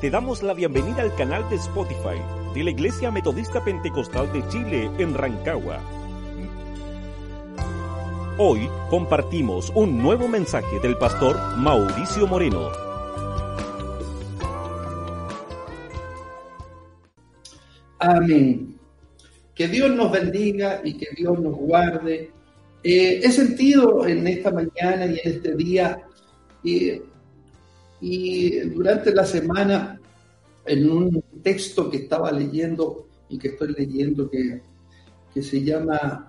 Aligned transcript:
Te 0.00 0.10
damos 0.10 0.42
la 0.42 0.52
bienvenida 0.52 1.00
al 1.00 1.14
canal 1.14 1.48
de 1.48 1.56
Spotify 1.56 2.20
de 2.54 2.64
la 2.64 2.70
Iglesia 2.70 3.10
Metodista 3.10 3.64
Pentecostal 3.64 4.30
de 4.30 4.46
Chile 4.48 4.90
en 4.98 5.14
Rancagua. 5.14 5.80
Hoy 8.36 8.68
compartimos 8.90 9.72
un 9.74 9.96
nuevo 10.02 10.28
mensaje 10.28 10.80
del 10.82 10.98
pastor 10.98 11.38
Mauricio 11.56 12.26
Moreno. 12.26 12.68
Amén. 17.98 18.76
Que 19.54 19.66
Dios 19.66 19.90
nos 19.92 20.12
bendiga 20.12 20.82
y 20.84 20.98
que 20.98 21.06
Dios 21.16 21.40
nos 21.40 21.56
guarde. 21.56 22.30
Eh, 22.84 23.20
he 23.22 23.32
sentido 23.32 24.06
en 24.06 24.26
esta 24.26 24.50
mañana 24.50 25.06
y 25.06 25.20
en 25.20 25.32
este 25.32 25.56
día 25.56 26.02
y 28.00 28.60
durante 28.60 29.14
la 29.14 29.24
semana, 29.24 29.95
en 30.66 30.90
un 30.90 31.24
texto 31.42 31.90
que 31.90 31.98
estaba 31.98 32.30
leyendo 32.32 33.06
y 33.28 33.38
que 33.38 33.48
estoy 33.48 33.72
leyendo, 33.72 34.30
que, 34.30 34.60
que 35.32 35.42
se 35.42 35.62
llama, 35.62 36.28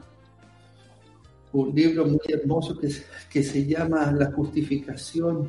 un 1.54 1.74
libro 1.74 2.06
muy 2.06 2.20
hermoso 2.28 2.78
que, 2.78 2.90
que 3.32 3.44
se 3.44 3.66
llama 3.66 4.12
La 4.12 4.32
justificación 4.32 5.48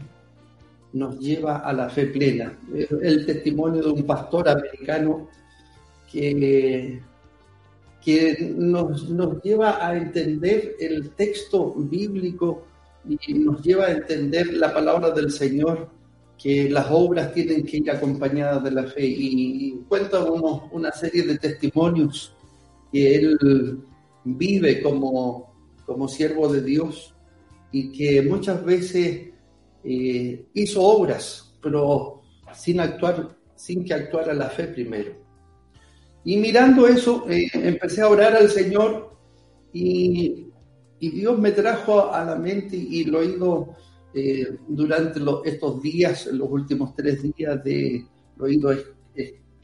nos 0.92 1.19
lleva 1.19 1.59
a 1.59 1.73
la 1.73 1.91
fe 1.91 2.06
plena. 2.06 2.59
El 3.02 3.27
testimonio 3.27 3.83
de 3.83 3.91
un 3.91 4.02
pastor 4.05 4.48
americano 4.48 5.28
que, 6.11 7.00
que 8.02 8.55
nos, 8.56 9.09
nos 9.11 9.42
lleva 9.42 9.86
a 9.86 9.97
entender 9.97 10.77
el 10.80 11.11
texto 11.11 11.75
bíblico 11.75 12.64
y 13.06 13.34
nos 13.34 13.62
lleva 13.62 13.86
a 13.86 13.92
entender 13.92 14.55
la 14.55 14.73
palabra 14.73 15.11
del 15.11 15.30
Señor 15.30 15.98
que 16.38 16.70
las 16.70 16.87
obras 16.91 17.33
tienen 17.33 17.64
que 17.64 17.78
ir 17.78 17.91
acompañadas 17.91 18.62
de 18.62 18.70
la 18.70 18.84
fe. 18.84 19.05
Y, 19.06 19.84
cuenta 19.89 20.25
una 20.25 20.92
serie 20.92 21.25
de 21.25 21.39
testimonios 21.39 22.34
que 22.92 23.17
él 23.17 23.81
vive 24.25 24.83
como, 24.83 25.53
como 25.84 26.06
siervo 26.09 26.48
de 26.48 26.62
Dios 26.62 27.14
y 27.72 27.91
que 27.91 28.22
muchas 28.22 28.64
veces 28.64 29.31
eh, 29.84 30.47
hizo 30.55 30.83
obras, 30.83 31.55
pero 31.62 32.22
sin 32.55 32.81
actuar, 32.81 33.36
sin 33.56 33.84
que 33.84 33.94
actuara 33.94 34.33
la 34.33 34.48
fe 34.48 34.69
primero. 34.69 35.12
Y 36.25 36.36
mirando 36.36 36.86
eso, 36.86 37.25
eh, 37.28 37.48
empecé 37.55 38.03
a 38.03 38.09
orar 38.09 38.36
al 38.36 38.48
Señor 38.48 39.16
y, 39.72 40.47
y, 40.98 41.11
Dios 41.11 41.39
me 41.39 41.53
trajo 41.53 42.12
a 42.12 42.25
la 42.25 42.36
mente 42.36 42.77
y 42.77 43.05
lo 43.05 43.22
he 43.22 43.27
eh, 44.19 44.58
durante 44.66 45.20
estos 45.44 45.83
días, 45.83 46.27
los 46.27 46.50
últimos 46.50 46.94
tres 46.94 47.22
días, 47.22 47.62
de, 47.64 48.05
lo 48.36 48.47
he 48.47 48.55
ido 48.55 48.70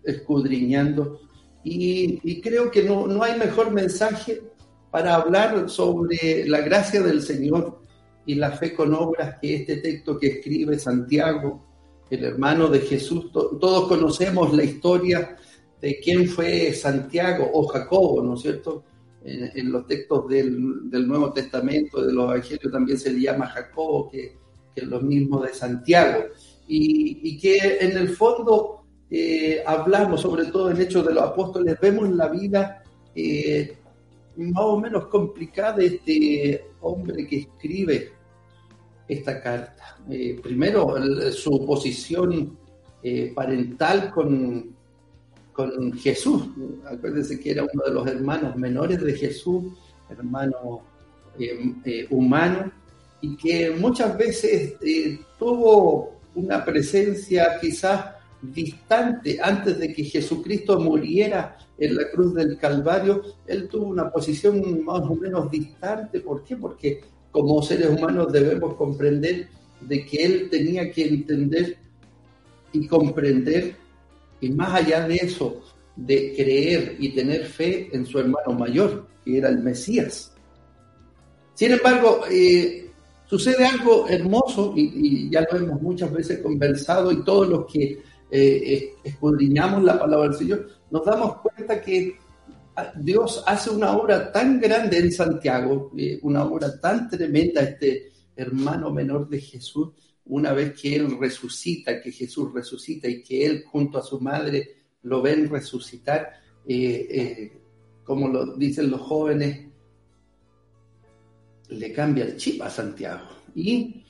escudriñando 0.05 1.21
y, 1.65 2.41
creo 2.43 2.71
que 2.71 2.83
no, 2.83 3.07
no, 3.07 3.23
hay 3.23 3.39
mejor 3.39 3.71
mensaje 3.71 4.43
para 4.91 5.17
hablar 5.17 5.69
sobre 5.71 6.47
la 6.47 6.61
gracia 6.61 7.01
del 7.01 7.23
Señor 7.23 7.81
y 8.27 8.35
la 8.35 8.53
fe 8.53 8.75
con 8.75 8.95
obras 8.95 9.39
que 9.41 9.57
este 9.57 9.79
texto 9.79 10.19
que 10.19 10.27
escribe 10.27 10.79
Santiago, 10.79 11.65
el 12.11 12.25
hermano 12.25 12.69
de 12.69 12.81
Jesús. 12.81 13.33
todos 13.33 13.89
conocemos 13.89 14.53
la 14.53 14.63
historia 14.63 15.37
de 15.81 15.99
quién 16.01 16.29
fue 16.29 16.73
Santiago 16.75 17.51
o 17.53 17.67
Jacobo, 17.67 18.23
¿no 18.23 18.35
es 18.35 18.43
cierto? 18.43 18.85
En, 19.25 19.73
los 19.73 19.87
textos 19.87 20.29
del, 20.29 20.91
del, 20.91 21.09
Nuevo 21.09 21.33
Testamento, 21.33 22.05
de 22.05 22.13
los 22.13 22.25
Evangelios, 22.25 22.71
también 22.71 22.99
se 22.99 23.11
le 23.11 23.23
llama 23.23 23.47
Jacobo, 23.47 24.11
que, 24.11 24.37
que 24.75 24.83
es 24.83 24.87
lo 24.87 25.01
mismo 25.01 25.41
de 25.41 25.55
Santiago, 25.55 26.25
y, 26.67 27.39
que 27.39 27.79
en 27.81 27.97
el 27.97 28.09
fondo 28.11 28.85
eh, 29.11 29.63
hablamos, 29.67 30.23
sobre 30.23 30.47
todo 30.47 30.71
en 30.71 30.81
Hechos 30.81 31.07
de 31.07 31.15
los 31.15 31.23
Apóstoles, 31.23 31.79
vemos 31.81 32.11
la 32.11 32.29
vida 32.29 32.83
eh, 33.15 33.77
más 34.37 34.65
o 34.65 34.81
menos 34.81 35.07
complicada 35.09 35.77
de 35.77 35.87
este 35.87 36.65
hombre 36.81 37.27
que 37.27 37.39
escribe 37.41 38.13
esta 39.07 39.41
carta. 39.41 39.99
Eh, 40.09 40.41
primero, 40.43 40.97
su 41.33 41.65
posición 41.67 42.59
parental 43.35 44.11
con, 44.11 44.75
con 45.53 45.93
Jesús. 45.93 46.49
Acuérdense 46.87 47.39
que 47.39 47.51
era 47.51 47.63
uno 47.63 47.85
de 47.85 47.93
los 47.93 48.07
hermanos 48.07 48.57
menores 48.57 49.03
de 49.03 49.13
Jesús, 49.13 49.75
hermano 50.09 50.81
humano, 52.09 52.73
y 53.25 53.37
que 53.37 53.71
muchas 53.71 54.19
veces 54.19 54.75
tuvo 55.39 56.21
una 56.35 56.63
presencia 56.63 57.59
quizás 57.59 58.17
distante 58.43 59.39
antes 59.43 59.79
de 59.79 59.95
que 59.95 60.05
Jesucristo 60.05 60.79
muriera 60.79 61.57
en 61.79 61.97
la 61.97 62.11
cruz 62.11 62.35
del 62.35 62.59
Calvario, 62.59 63.23
él 63.47 63.67
tuvo 63.67 63.87
una 63.87 64.11
posición 64.11 64.85
más 64.85 65.01
o 65.01 65.15
menos 65.15 65.51
distante. 65.51 66.21
¿Por 66.21 66.45
qué? 66.45 66.57
Porque 66.57 67.01
como 67.31 67.63
seres 67.63 67.89
humanos 67.89 68.31
debemos 68.31 68.75
comprender 68.75 69.49
de 69.81 70.05
que 70.05 70.23
él 70.23 70.51
tenía 70.51 70.93
que 70.93 71.09
entender 71.09 71.79
y 72.75 72.87
comprender, 72.87 73.75
y 74.43 74.51
más 74.51 74.83
allá 74.83 75.09
de 75.09 75.15
eso, 75.15 75.63
de 75.97 76.35
creer 76.37 76.97
y 76.99 77.15
tener 77.15 77.47
fe 77.47 77.89
en 77.91 78.05
su 78.05 78.19
hermano 78.19 78.53
mayor, 78.53 79.07
que 79.25 79.39
era 79.39 79.49
el 79.49 79.61
Mesías. 79.61 80.31
Sin 81.55 81.73
embargo, 81.73 82.23
eh, 82.31 82.84
sucede 83.39 83.67
algo 83.67 84.07
hermoso 84.09 84.73
y, 84.77 85.29
ya 85.29 85.45
lo 85.51 85.59
hemos 85.59 85.83
muchas 85.83 86.13
veces 86.13 86.39
conversado 86.39 87.11
y 87.11 87.25
todos 87.25 87.49
los 87.49 87.67
que 87.67 88.01
eh, 88.31 88.95
escudriñamos 89.03 89.83
la 89.83 89.99
palabra 89.99 90.29
del 90.29 90.39
Señor, 90.39 90.69
nos 90.89 91.05
damos 91.05 91.39
cuenta 91.39 91.81
que 91.81 92.17
Dios 92.97 93.43
hace 93.45 93.71
una 93.71 93.97
obra 93.97 94.31
tan 94.31 94.61
grande 94.61 94.99
en 94.99 95.11
Santiago, 95.11 95.91
eh, 95.97 96.21
una 96.23 96.45
obra 96.45 96.81
tan 96.81 97.11
tremenda, 97.11 97.63
este 97.63 98.13
hermano 98.37 98.91
menor 98.91 99.29
de 99.29 99.41
Jesús, 99.41 99.89
una 100.27 100.53
vez 100.53 100.81
que 100.81 100.95
Él 100.95 101.19
resucita, 101.19 102.01
que 102.01 102.13
Jesús 102.13 102.55
resucita 102.55 103.09
y 103.09 103.21
que 103.21 103.45
Él 103.47 103.65
junto 103.67 103.99
a 103.99 104.03
su 104.03 104.21
madre 104.21 104.77
lo 105.03 105.23
ven 105.23 105.51
resucitar, 105.51 106.35
eh, 106.69 107.53
como 108.05 108.29
lo 108.29 108.57
dicen 108.57 108.91
los 108.93 109.01
jóvenes, 109.01 109.64
le 111.69 111.93
cambia 111.93 112.25
el 112.25 112.37
chip 112.37 112.63
a 112.63 112.71
Santiago 112.71 113.29
y 113.55 114.05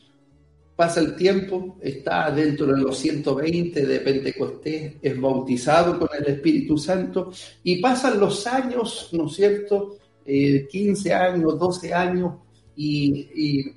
pasa 0.76 1.00
el 1.00 1.15
tiempo, 1.15 1.76
está 1.81 2.31
dentro 2.31 2.66
de 2.66 2.81
los 2.81 2.98
120 2.98 3.87
de 3.87 4.00
Pentecostés, 4.00 4.94
es 5.00 5.20
bautizado 5.20 5.98
con 5.98 6.09
el 6.19 6.26
Espíritu 6.34 6.76
Santo 6.76 7.31
y 7.62 7.81
pasan 7.81 8.19
los 8.19 8.47
años, 8.47 9.10
¿no 9.12 9.26
es 9.26 9.34
cierto? 9.34 9.98
15 10.25 11.09
eh, 11.09 11.12
años, 11.12 11.59
12 11.59 11.94
años 11.94 12.34
y, 12.76 13.72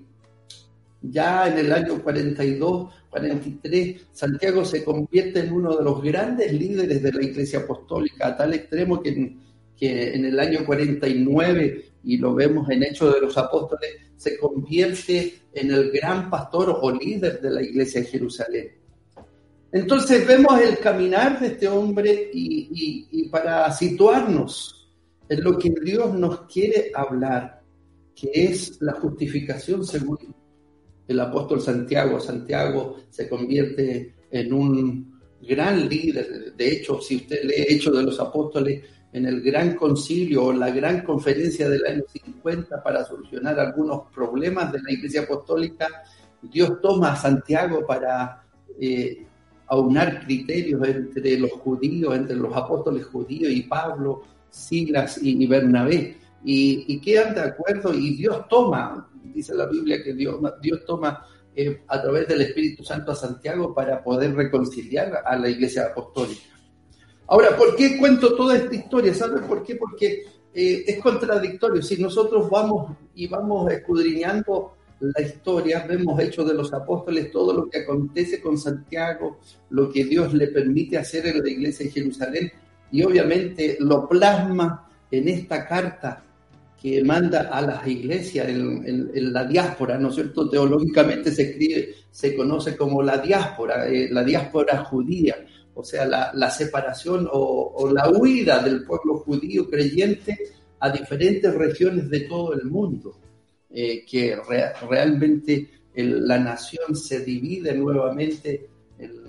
ya 1.00 1.48
en 1.48 1.60
el 1.60 1.72
año 1.72 2.02
42, 2.02 2.94
43, 3.12 4.08
Santiago 4.12 4.66
se 4.66 4.84
convierte 4.84 5.42
en 5.42 5.54
uno 5.54 5.78
de 5.78 5.84
los 5.84 6.02
grandes 6.02 6.52
líderes 6.52 7.04
de 7.04 7.14
la 7.14 7.24
Iglesia 7.24 7.60
Apostólica, 7.60 8.28
a 8.28 8.36
tal 8.36 8.54
extremo 8.56 9.02
que 9.02 9.38
que 9.78 10.16
en 10.16 10.26
el 10.26 10.40
año 10.40 10.66
49 10.66 11.86
y 12.08 12.18
lo 12.18 12.34
vemos 12.34 12.70
en 12.70 12.84
Hechos 12.84 13.14
de 13.14 13.20
los 13.20 13.38
Apóstoles, 13.38 13.98
se 14.16 14.38
convierte 14.38 15.42
en 15.52 15.72
el 15.72 15.92
gran 15.92 16.30
pastor 16.30 16.80
o 16.82 16.90
líder 16.90 17.42
de 17.42 17.52
la 17.52 17.62
iglesia 17.62 18.00
de 18.00 18.08
Jerusalén. 18.08 18.72
Entonces 19.74 20.26
vemos 20.26 20.58
el 20.62 20.80
caminar 20.80 21.38
de 21.38 21.48
este 21.48 21.68
hombre 21.68 22.32
y, 22.34 23.28
para 23.28 23.70
situarnos 23.74 24.90
en 25.28 25.44
lo 25.44 25.58
que 25.58 25.70
Dios 25.84 26.14
nos 26.14 26.44
quiere 26.44 26.92
hablar, 26.96 27.62
que 28.16 28.32
es 28.34 28.82
la 28.82 28.94
justificación 28.94 29.86
según 29.86 30.34
el 31.10 31.20
apóstol 31.20 31.60
Santiago. 31.60 32.22
Santiago 32.22 32.96
se 33.10 33.28
convierte 33.28 34.16
en 34.32 34.54
un 34.54 35.20
gran 35.42 35.90
líder. 35.90 36.54
De 36.56 36.72
hecho, 36.72 37.02
si 37.02 37.18
usted 37.18 37.44
lee 37.44 37.66
Hechos 37.68 37.98
de 37.98 38.04
los 38.04 38.18
Apóstoles, 38.18 38.82
en 39.14 39.26
el 39.26 39.42
gran 39.42 39.76
concilio 39.76 40.46
o 40.46 40.54
la 40.54 40.70
gran 40.70 41.02
conferencia 41.02 41.70
del 41.70 41.86
año 41.86 42.04
50 42.12 42.84
para 42.84 43.06
solucionar 43.06 43.60
algunos 43.60 44.12
problemas 44.14 44.72
de 44.72 44.82
la 44.82 44.92
Iglesia 44.92 45.22
Apostólica, 45.22 45.88
Dios 46.42 46.82
toma 46.82 47.14
a 47.14 47.16
Santiago 47.16 47.86
para 47.86 48.44
eh, 48.80 49.26
aunar 49.68 50.26
criterios 50.26 50.88
entre 50.88 51.40
los 51.40 51.52
judíos, 51.52 52.16
entre 52.16 52.36
los 52.36 52.56
apóstoles 52.56 53.06
judíos 53.06 53.52
y 53.52 53.64
Pablo, 53.64 54.24
Silas 54.50 55.20
y, 55.22 55.46
Bernabé, 55.46 56.18
y, 56.44 57.00
quedan 57.02 57.34
de 57.34 57.42
acuerdo 57.42 57.94
y 57.94 58.16
Dios 58.16 58.48
toma, 58.48 59.10
dice 59.24 59.54
la 59.54 59.66
Biblia 59.66 60.02
que 60.04 60.14
Dios, 60.14 60.40
toma 60.86 61.26
eh, 61.56 61.82
a 61.88 62.02
través 62.02 62.28
del 62.28 62.42
Espíritu 62.42 62.84
Santo 62.84 63.12
a 63.12 63.16
Santiago 63.16 63.74
para 63.74 64.04
poder 64.04 64.36
reconciliar 64.36 65.24
a 65.26 65.36
la 65.36 65.50
Iglesia 65.50 65.88
Apostólica. 65.88 66.57
Ahora, 67.28 67.56
¿por 67.58 67.76
qué 67.76 67.98
cuento 67.98 68.36
toda 68.36 68.56
esta 68.56 68.74
historia? 68.74 69.14
¿Sabes 69.14 69.42
por 69.42 69.64
qué? 69.64 69.76
Porque 69.76 70.26
eh, 70.54 70.84
es 70.88 70.98
contradictorio. 71.02 71.82
Si 71.82 72.02
nosotros 72.02 72.50
vamos 72.50 72.96
y 73.16 73.28
vamos 73.28 73.72
escudriñando 73.72 74.74
la 75.00 75.22
historia, 75.22 75.86
vemos 75.88 76.20
Hechos 76.20 76.48
de 76.48 76.54
los 76.54 76.74
Apóstoles, 76.74 77.32
todo 77.32 77.54
lo 77.54 77.70
que 77.70 77.80
acontece 77.80 78.42
con 78.42 78.58
Santiago, 78.58 79.40
lo 79.70 79.92
que 79.92 80.06
Dios 80.06 80.34
le 80.34 80.48
permite 80.48 80.98
hacer 80.98 81.28
en 81.28 81.44
la 81.44 81.50
iglesia 81.50 81.86
de 81.86 81.92
Jerusalén, 81.92 82.52
y 82.92 83.04
obviamente 83.04 83.78
lo 83.80 84.08
plasma 84.08 84.90
en 85.12 85.28
esta 85.28 85.68
carta 85.68 86.24
que 86.82 87.04
manda 87.04 87.50
a 87.52 87.62
las 87.62 87.88
iglesias 87.88 88.48
en, 88.50 89.34
la 89.34 89.44
diáspora, 89.46 89.98
¿no 89.98 90.10
es 90.10 90.16
cierto? 90.16 90.50
Teológicamente 90.50 91.32
se 91.32 91.44
escribe, 91.44 91.94
se 92.10 92.36
conoce 92.36 92.78
como 92.78 93.02
la 93.02 93.18
diáspora, 93.18 93.88
eh, 93.88 94.08
la 94.12 94.24
diáspora 94.24 94.84
judía, 94.86 95.36
o 95.78 95.84
sea, 95.84 96.06
la, 96.06 96.50
separación 96.50 97.28
o, 97.32 97.90
la 97.94 98.10
huida 98.10 98.62
del 98.64 98.84
pueblo 98.84 99.20
judío 99.20 99.70
creyente 99.70 100.38
a 100.80 100.90
diferentes 100.90 101.54
regiones 101.54 102.10
de 102.10 102.22
todo 102.22 102.54
el 102.54 102.66
mundo, 102.66 103.20
eh, 103.70 104.06
que 104.06 104.38
realmente 104.90 105.70
la 105.96 106.38
nación 106.40 106.96
se 106.96 107.24
divide 107.24 107.74
nuevamente 107.74 108.68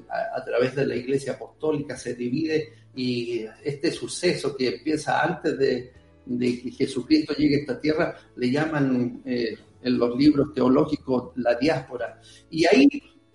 a, 0.08 0.38
a, 0.38 0.44
través 0.44 0.74
de 0.74 0.86
la 0.86 0.96
iglesia 0.96 1.34
apostólica, 1.34 1.96
se 1.96 2.14
divide 2.14 2.72
y 2.94 3.44
este 3.62 3.90
suceso 3.92 4.56
que 4.56 4.68
empieza 4.68 5.22
antes 5.22 5.58
de, 5.58 5.92
de 6.28 6.60
que 6.60 6.70
Jesucristo 6.70 7.34
llegue 7.34 7.56
a 7.56 7.60
esta 7.60 7.80
tierra, 7.80 8.16
le 8.36 8.50
llaman 8.50 9.22
eh, 9.24 9.56
en 9.82 9.98
los 9.98 10.16
libros 10.16 10.52
teológicos 10.52 11.32
la 11.36 11.54
diáspora. 11.54 12.20
Y 12.50 12.66
ahí, 12.66 12.88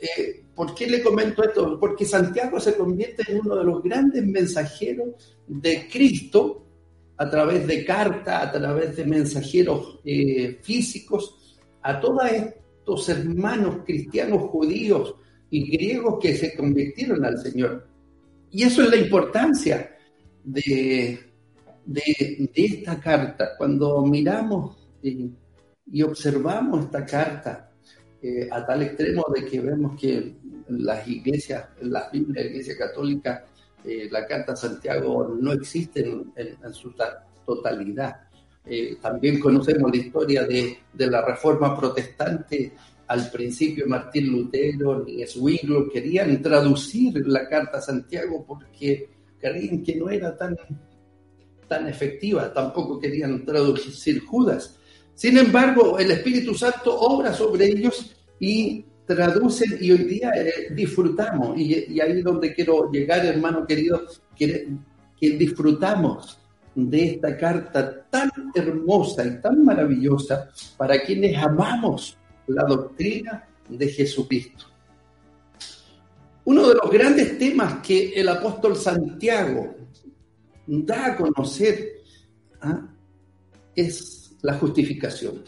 eh, 0.03 0.43
¿por 0.53 0.75
qué 0.75 0.87
le 0.87 1.01
comento 1.01 1.43
esto? 1.43 1.79
Porque 1.79 2.03
Santiago 2.03 2.59
se 2.59 2.75
convierte 2.75 3.23
en 3.31 3.39
uno 3.39 3.55
de 3.55 3.63
los 3.63 3.81
grandes 3.81 4.25
mensajeros 4.25 5.37
de 5.47 5.87
Cristo 5.89 6.65
a 7.15 7.29
través 7.29 7.65
de 7.65 7.85
cartas, 7.85 8.47
a 8.47 8.51
través 8.51 8.97
de 8.97 9.05
mensajeros 9.05 10.01
eh, 10.03 10.59
físicos, 10.61 11.57
a 11.81 12.01
todos 12.01 12.29
estos 12.29 13.07
hermanos 13.07 13.77
cristianos 13.85 14.41
judíos 14.49 15.15
y 15.49 15.71
griegos 15.71 16.19
que 16.21 16.35
se 16.35 16.53
convirtieron 16.53 17.23
al 17.23 17.37
Señor. 17.37 17.87
Y 18.51 18.63
eso 18.63 18.83
es 18.83 18.89
la 18.89 18.97
importancia 18.97 19.95
de, 20.43 21.19
esta 22.53 22.99
carta, 22.99 23.51
cuando 23.57 24.01
miramos 24.05 24.75
eh, 25.01 25.29
y 25.91 26.01
observamos 26.01 26.85
esta 26.85 27.05
carta 27.05 27.72
eh, 28.23 28.47
a 28.49 28.65
tal 28.65 28.81
extremo 28.81 29.25
de 29.35 29.45
que 29.45 29.59
vemos 29.59 29.99
que 29.99 30.35
las 30.69 31.07
iglesias, 31.07 31.67
la 31.81 32.09
Biblia, 32.11 32.41
la 32.41 32.49
Iglesia 32.49 32.77
Católica, 32.77 33.45
eh, 33.83 34.07
la 34.09 34.25
Carta 34.25 34.55
Santiago 34.55 35.35
no 35.39 35.51
existe 35.51 35.99
en, 36.35 36.73
su 36.73 36.93
totalidad. 37.45 38.15
también 39.01 39.39
conocemos 39.39 39.91
la 39.91 39.97
historia 39.97 40.43
de, 40.45 40.77
de, 40.93 41.07
la 41.07 41.21
Reforma 41.21 41.77
Protestante. 41.77 42.71
Al 43.07 43.29
principio 43.29 43.85
Martín 43.85 44.31
Lutero 44.31 45.05
y 45.05 45.25
Zwinglio 45.27 45.89
querían 45.89 46.41
traducir 46.41 47.27
la 47.27 47.47
Carta 47.49 47.81
Santiago 47.81 48.45
porque 48.47 49.09
creían 49.37 49.83
que 49.83 49.97
no 49.97 50.09
era 50.09 50.37
tan 50.37 50.55
tan 51.67 51.87
efectiva, 51.87 52.53
tampoco 52.53 52.99
querían 52.99 53.43
traducir 53.45 54.23
Judas. 54.25 54.79
Sin 55.15 55.37
embargo, 55.37 55.99
el 55.99 56.11
Espíritu 56.11 56.55
Santo 56.55 56.97
obra 56.99 57.33
sobre 57.33 57.67
ellos 57.67 58.15
y 58.39 58.85
traducen 59.05 59.77
y 59.79 59.91
hoy 59.91 60.03
día 60.05 60.31
eh, 60.35 60.73
disfrutamos, 60.73 61.57
y, 61.57 61.99
ahí 61.99 62.19
es 62.19 62.23
donde 62.23 62.53
quiero 62.53 62.91
llegar, 62.91 63.25
hermano 63.25 63.65
querido, 63.65 64.03
que, 64.35 64.69
disfrutamos 65.19 66.37
de 66.75 67.05
esta 67.05 67.37
carta 67.37 68.05
tan 68.09 68.29
hermosa 68.53 69.25
y 69.25 69.39
tan 69.39 69.63
maravillosa 69.63 70.49
para 70.75 71.01
quienes 71.01 71.37
amamos 71.37 72.17
la 72.47 72.63
doctrina 72.65 73.47
de 73.69 73.87
Jesucristo. 73.87 74.65
Uno 76.43 76.67
de 76.67 76.75
los 76.75 76.91
grandes 76.91 77.37
temas 77.37 77.75
que 77.81 78.09
el 78.09 78.27
apóstol 78.27 78.75
Santiago 78.75 79.75
da 80.67 81.05
a 81.05 81.15
conocer 81.15 82.01
¿ah? 82.59 82.81
es 83.73 84.22
la 84.43 84.53
justificación. 84.53 85.41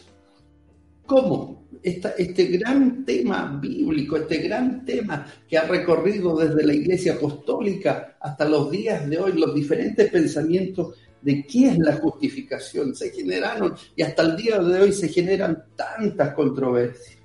¿Cómo? 1.06 1.56
este 1.82 2.46
gran 2.46 3.04
tema 3.04 3.58
bíblico, 3.62 4.16
este 4.16 4.38
gran 4.38 4.84
tema 4.84 5.24
que 5.48 5.56
ha 5.56 5.68
recorrido 5.68 6.36
desde 6.36 6.66
la 6.66 6.74
iglesia 6.74 7.14
apostólica 7.14 8.16
hasta 8.20 8.48
los 8.48 8.72
días 8.72 9.08
de 9.08 9.18
hoy, 9.18 9.32
los 9.34 9.54
diferentes 9.54 10.10
pensamientos 10.10 10.96
de 11.22 11.46
qué 11.46 11.68
es 11.70 11.78
la 11.78 11.96
justificación, 11.96 12.94
se 12.94 13.10
generaron 13.10 13.74
y 13.94 14.02
hasta 14.02 14.22
el 14.22 14.36
día 14.36 14.58
de 14.58 14.80
hoy 14.80 14.92
se 14.92 15.08
generan 15.08 15.64
tantas 15.76 16.34
controversias. 16.34 17.18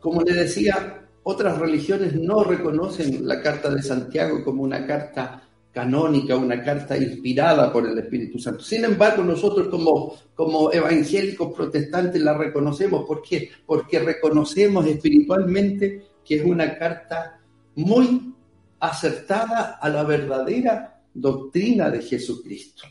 Como 0.00 0.22
le 0.22 0.34
decía, 0.34 1.08
otras 1.24 1.58
religiones 1.58 2.14
no 2.14 2.44
reconocen 2.44 3.26
la 3.26 3.42
Carta 3.42 3.68
de 3.74 3.82
Santiago 3.82 4.44
como 4.44 4.62
una 4.62 4.86
carta 4.86 5.47
canónica, 5.72 6.36
una 6.36 6.62
carta 6.62 6.96
inspirada 6.96 7.72
por 7.72 7.86
el 7.86 7.98
Espíritu 7.98 8.38
Santo. 8.38 8.62
Sin 8.62 8.84
embargo, 8.84 9.22
nosotros 9.22 9.68
como, 9.68 10.14
como 10.34 10.72
evangélicos 10.72 11.54
protestantes 11.54 12.20
la 12.20 12.36
reconocemos. 12.36 13.04
¿Por 13.06 13.22
qué? 13.22 13.50
Porque 13.66 13.98
reconocemos 13.98 14.86
espiritualmente 14.86 16.02
que 16.24 16.36
es 16.36 16.44
una 16.44 16.76
carta 16.76 17.40
muy 17.76 18.34
acertada 18.80 19.78
a 19.80 19.88
la 19.88 20.02
verdadera 20.04 21.00
doctrina 21.14 21.90
de 21.90 22.02
Jesucristo. 22.02 22.84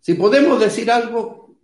Si 0.00 0.14
podemos 0.14 0.60
decir 0.60 0.90
algo, 0.90 1.56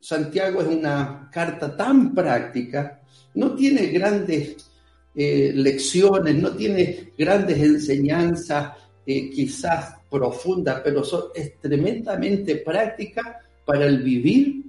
Santiago 0.00 0.62
es 0.62 0.68
una 0.68 1.28
carta 1.32 1.76
tan 1.76 2.14
práctica, 2.14 3.02
no 3.34 3.54
tiene 3.54 3.86
grandes 3.88 4.70
eh, 5.14 5.52
lecciones, 5.54 6.34
no 6.36 6.52
tiene 6.52 7.12
grandes 7.18 7.58
enseñanzas, 7.58 8.72
eh, 9.10 9.30
quizás 9.30 9.94
profundas, 10.10 10.82
pero 10.84 11.02
son, 11.02 11.24
es 11.34 11.58
tremendamente 11.58 12.56
práctica 12.56 13.40
para 13.64 13.86
el 13.86 14.02
vivir 14.02 14.64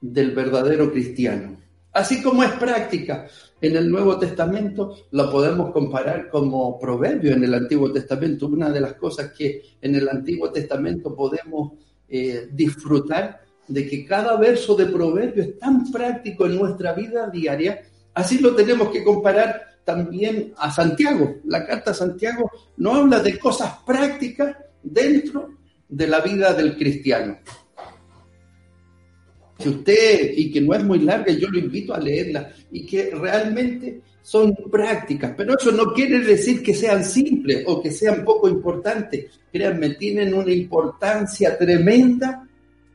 del 0.00 0.30
verdadero 0.30 0.90
cristiano. 0.90 1.58
Así 1.92 2.22
como 2.22 2.42
es 2.42 2.52
práctica 2.52 3.28
en 3.60 3.76
el 3.76 3.90
Nuevo 3.90 4.18
Testamento, 4.18 4.96
lo 5.10 5.30
podemos 5.30 5.72
comparar 5.72 6.30
como 6.30 6.80
proverbio 6.80 7.34
en 7.34 7.44
el 7.44 7.52
Antiguo 7.52 7.92
Testamento. 7.92 8.46
Una 8.46 8.70
de 8.70 8.80
las 8.80 8.94
cosas 8.94 9.32
que 9.32 9.62
en 9.82 9.94
el 9.94 10.08
Antiguo 10.08 10.50
Testamento 10.50 11.14
podemos 11.14 11.72
eh, 12.08 12.48
disfrutar 12.50 13.42
de 13.68 13.86
que 13.86 14.06
cada 14.06 14.38
verso 14.38 14.74
de 14.74 14.86
proverbio 14.86 15.42
es 15.42 15.58
tan 15.58 15.92
práctico 15.92 16.46
en 16.46 16.56
nuestra 16.56 16.94
vida 16.94 17.28
diaria 17.28 17.82
Así 18.14 18.38
lo 18.38 18.54
tenemos 18.54 18.90
que 18.90 19.02
comparar 19.02 19.71
también 19.84 20.52
a 20.56 20.70
Santiago. 20.70 21.36
La 21.44 21.66
carta 21.66 21.90
a 21.90 21.94
Santiago 21.94 22.50
no 22.76 22.94
habla 22.94 23.20
de 23.20 23.38
cosas 23.38 23.78
prácticas 23.86 24.56
dentro 24.82 25.50
de 25.88 26.06
la 26.06 26.20
vida 26.20 26.54
del 26.54 26.76
cristiano. 26.76 27.38
Que 29.58 29.68
usted, 29.68 30.32
y 30.36 30.50
que 30.50 30.60
no 30.60 30.74
es 30.74 30.82
muy 30.82 31.00
larga, 31.00 31.32
yo 31.32 31.48
lo 31.48 31.58
invito 31.58 31.94
a 31.94 32.00
leerla, 32.00 32.52
y 32.70 32.84
que 32.84 33.10
realmente 33.10 34.00
son 34.22 34.54
prácticas, 34.70 35.34
pero 35.36 35.56
eso 35.58 35.72
no 35.72 35.92
quiere 35.92 36.20
decir 36.20 36.62
que 36.62 36.74
sean 36.74 37.04
simples 37.04 37.64
o 37.66 37.82
que 37.82 37.90
sean 37.90 38.24
poco 38.24 38.48
importantes. 38.48 39.26
Créanme, 39.52 39.90
tienen 39.90 40.32
una 40.32 40.52
importancia 40.52 41.58
tremenda 41.58 42.48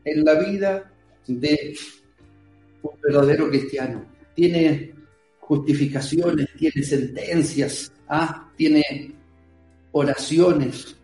en 0.04 0.24
la 0.24 0.34
vida 0.36 0.92
de 1.28 1.76
un 2.82 2.92
verdadero 3.02 3.50
cristiano. 3.50 4.06
Tiene 4.34 4.94
justificaciones, 5.48 6.50
tiene 6.58 6.84
sentencias, 6.84 7.92
¿ah? 8.10 8.52
tiene 8.58 9.14
oraciones. 9.94 10.96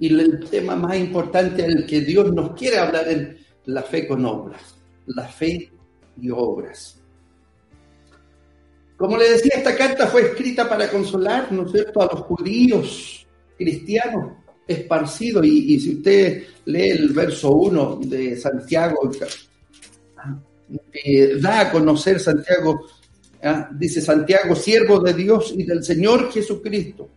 Y 0.00 0.08
el 0.08 0.48
tema 0.50 0.74
más 0.74 0.96
importante 0.96 1.64
el 1.64 1.86
que 1.86 2.00
Dios 2.00 2.32
nos 2.32 2.58
quiere 2.58 2.78
hablar 2.78 3.06
es 3.08 3.36
la 3.66 3.82
fe 3.82 4.08
con 4.08 4.24
obras, 4.24 4.74
la 5.06 5.28
fe 5.28 5.70
y 6.20 6.30
obras. 6.30 7.00
Como 8.96 9.16
le 9.16 9.30
decía, 9.30 9.52
esta 9.56 9.76
carta 9.76 10.08
fue 10.08 10.22
escrita 10.22 10.68
para 10.68 10.90
consolar, 10.90 11.52
¿no 11.52 11.64
es 11.64 11.72
cierto?, 11.72 12.02
a 12.02 12.06
los 12.06 12.22
judíos 12.22 13.24
cristianos 13.56 14.32
esparcidos. 14.66 15.46
Y, 15.46 15.74
y 15.74 15.80
si 15.80 15.94
usted 15.94 16.44
lee 16.64 16.90
el 16.90 17.10
verso 17.10 17.52
1 17.52 18.00
de 18.04 18.36
Santiago, 18.36 19.10
eh, 20.92 21.38
da 21.40 21.60
a 21.60 21.70
conocer 21.70 22.18
Santiago 22.18 22.86
¿Ah? 23.42 23.68
Dice 23.72 24.00
Santiago, 24.00 24.54
siervo 24.54 25.00
de 25.00 25.14
Dios 25.14 25.54
y 25.56 25.64
del 25.64 25.82
Señor 25.82 26.30
Jesucristo, 26.30 27.08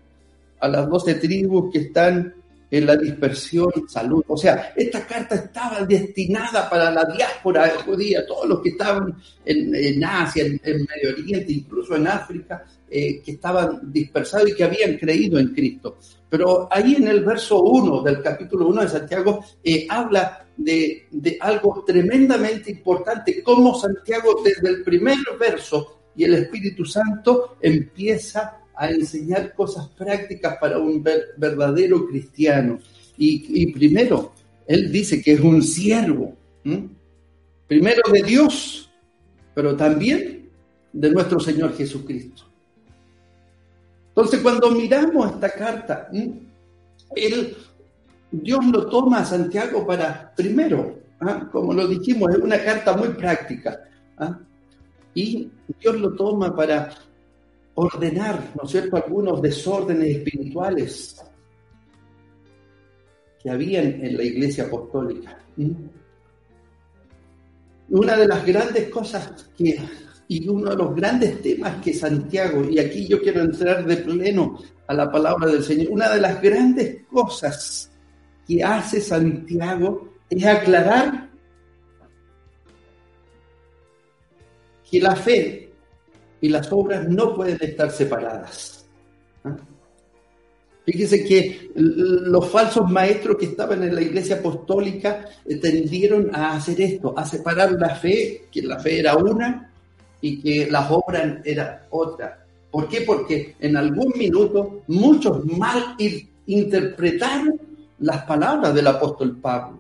a 0.60 0.68
las 0.68 0.90
doce 0.90 1.16
tribus 1.16 1.72
que 1.72 1.80
están 1.80 2.34
en 2.74 2.88
la 2.88 2.96
dispersión, 2.96 3.72
salud. 3.88 4.24
O 4.28 4.36
sea, 4.36 4.74
esta 4.76 5.06
carta 5.06 5.36
estaba 5.36 5.86
destinada 5.86 6.68
para 6.68 6.90
la 6.90 7.06
diáspora 7.06 7.72
judía, 7.86 8.26
todos 8.26 8.48
los 8.48 8.62
que 8.62 8.70
estaban 8.70 9.16
en, 9.46 10.04
Asia, 10.04 10.46
en, 10.46 10.60
Medio 10.64 11.12
Oriente, 11.12 11.52
incluso 11.52 11.96
en 11.96 12.08
África, 12.08 12.66
eh, 12.90 13.22
que 13.22 13.34
estaban 13.34 13.92
dispersados 13.92 14.50
y 14.50 14.56
que 14.56 14.64
habían 14.64 14.98
creído 14.98 15.38
en 15.38 15.54
Cristo. 15.54 16.00
Pero 16.28 16.68
ahí 16.72 16.96
en 16.96 17.10
el 17.10 17.24
verso 17.24 17.62
1 17.62 18.02
del 18.02 18.24
capítulo 18.24 18.68
1 18.70 18.82
de 18.82 18.90
Santiago 18.90 19.46
eh, 19.64 19.86
habla 19.88 20.44
de, 20.58 21.06
de 21.12 21.38
algo 21.42 21.84
tremendamente 21.86 22.72
importante, 22.72 23.44
cómo 23.44 23.78
Santiago 23.78 24.42
desde 24.44 24.70
el 24.70 24.84
primer 24.84 25.18
verso 25.40 26.00
y 26.16 26.24
el 26.24 26.36
Espíritu 26.36 26.86
Santo 26.86 27.58
empieza 27.62 28.60
a 28.76 28.90
enseñar 28.90 29.54
cosas 29.54 29.88
prácticas 29.90 30.58
para 30.60 30.80
un 30.80 31.04
verdadero 31.38 32.08
cristiano. 32.08 32.80
Y, 33.18 33.72
primero, 33.72 34.34
él 34.68 34.92
dice 34.92 35.22
que 35.22 35.34
es 35.34 35.40
un 35.40 35.62
siervo, 35.62 36.36
primero 37.68 38.02
de 38.12 38.24
Dios, 38.24 38.92
pero 39.54 39.76
también 39.76 40.50
de 40.92 41.12
nuestro 41.12 41.40
Señor 41.40 41.76
Jesucristo. 41.76 42.44
Entonces, 44.10 44.42
cuando 44.42 44.72
miramos 44.72 45.32
esta 45.32 45.50
carta, 45.50 46.10
Dios 48.32 48.66
lo 48.66 48.86
toma 48.88 49.20
a 49.20 49.26
Santiago 49.26 49.86
para, 49.86 50.34
primero, 50.36 51.00
¿ah? 51.20 51.48
como 51.52 51.74
lo 51.74 51.88
dijimos, 51.88 52.32
es 52.32 52.40
una 52.40 52.64
carta 52.64 52.96
muy 52.96 53.10
práctica. 53.10 53.80
¿ah? 54.18 54.40
Y 55.16 55.50
Dios 55.80 56.00
lo 56.00 56.14
toma 56.14 56.56
para 56.56 56.90
ordenar, 57.76 58.52
¿no 58.56 58.64
es 58.64 58.72
cierto?, 58.72 58.98
algunos 58.98 59.42
desórdenes 59.42 60.18
espirituales 60.18 61.16
que 63.42 63.50
habían 63.50 64.06
en 64.06 64.18
la 64.18 64.24
iglesia 64.24 64.66
apostólica. 64.66 65.38
Una 67.90 68.16
de 68.16 68.28
las 68.28 68.46
grandes 68.46 68.90
cosas 68.90 69.50
que, 69.58 69.78
y 70.28 70.48
uno 70.48 70.72
de 70.72 70.78
los 70.78 70.96
grandes 70.96 71.42
temas 71.42 71.82
que 71.82 71.94
Santiago, 71.94 72.64
y 72.70 72.80
aquí 72.80 73.08
yo 73.08 73.22
quiero 73.22 73.42
entrar 73.42 73.86
de 73.86 73.98
pleno 73.98 74.58
a 74.88 74.94
la 74.94 75.12
palabra 75.12 75.48
del 75.48 75.64
Señor, 75.64 75.92
una 75.92 76.10
de 76.10 76.22
las 76.22 76.42
grandes 76.42 77.06
cosas 77.12 77.92
que 78.48 78.64
hace 78.64 79.02
Santiago 79.02 80.10
es 80.30 80.46
aclarar 80.46 81.30
que 84.94 85.00
la 85.00 85.16
fe 85.16 85.72
y 86.40 86.50
las 86.50 86.72
obras 86.72 87.10
no 87.10 87.34
pueden 87.34 87.58
estar 87.60 87.90
separadas. 87.90 88.86
¿Ah? 89.44 89.58
Fíjese 90.86 91.26
que 91.26 91.72
los 91.74 92.48
falsos 92.48 92.92
maestros 92.92 93.38
que 93.38 93.46
estaban 93.46 93.82
en 93.82 93.96
la 93.96 94.04
iglesia 94.04 94.36
apostólica 94.36 95.26
eh, 95.48 95.56
tendieron 95.56 96.30
a 96.36 96.58
hacer 96.58 96.80
esto, 96.80 97.18
a 97.18 97.26
separar 97.26 97.72
la 97.72 97.96
fe, 97.96 98.46
que 98.52 98.62
la 98.62 98.78
fe 98.78 99.00
era 99.00 99.16
una 99.16 99.74
y 100.22 100.40
que 100.40 100.70
las 100.70 100.92
obras 100.92 101.38
eran 101.44 101.80
otra. 101.90 102.46
¿Por 102.70 102.88
qué? 102.88 103.02
Porque 103.02 103.56
en 103.60 103.76
algún 103.76 104.14
minuto 104.16 104.84
muchos 104.86 105.44
mal 105.46 105.96
interpretaron 106.46 107.60
las 107.98 108.26
palabras 108.26 108.76
del 108.76 108.86
apóstol 108.86 109.40
Pablo. 109.42 109.80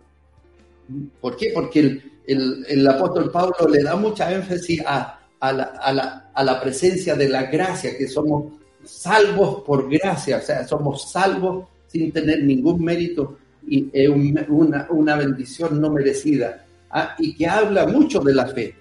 ¿Por 1.22 1.38
qué? 1.38 1.52
Porque 1.54 1.80
el, 1.82 2.13
el 2.28 2.88
apóstol 2.88 3.32
Pablo 3.32 3.68
le 3.70 3.84
da 3.84 3.96
mucha 3.96 4.34
énfasis 4.34 4.82
a 4.86 5.20
la, 5.52 6.60
presencia 6.62 7.16
de 7.16 7.28
la 7.28 7.44
gracia, 7.44 7.98
que 7.98 8.08
somos 8.08 8.54
salvos 8.84 9.64
por 9.64 9.90
gracia, 9.90 10.38
o 10.38 10.42
sea, 10.42 10.66
somos 10.68 11.12
salvos 11.12 11.68
sin 11.88 12.12
tener 12.12 12.44
ningún 12.44 12.84
mérito 12.84 13.38
y 13.68 14.08
una, 14.08 14.88
una, 14.90 15.16
bendición 15.16 15.80
no 15.80 15.90
merecida, 15.90 16.66
¿ah? 16.90 17.16
y 17.20 17.36
que 17.36 17.48
habla 17.48 17.86
mucho 17.88 18.20
de 18.20 18.34
la 18.34 18.48
fe. 18.48 18.76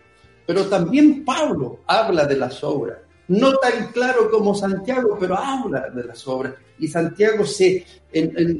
Pero 0.47 0.67
también 0.67 1.25
Pablo 1.25 1.81
habla 1.87 2.25
de 2.27 2.37
las 2.37 2.63
obras, 2.65 2.99
no 3.33 3.57
tan 3.57 3.91
claro 3.93 4.31
como 4.31 4.55
Santiago, 4.55 5.17
pero 5.19 5.39
habla 5.39 5.89
de 5.89 6.05
las 6.05 6.29
obras. 6.29 6.55
Y 6.79 6.87
Santiago 6.89 7.47
se, 7.47 7.85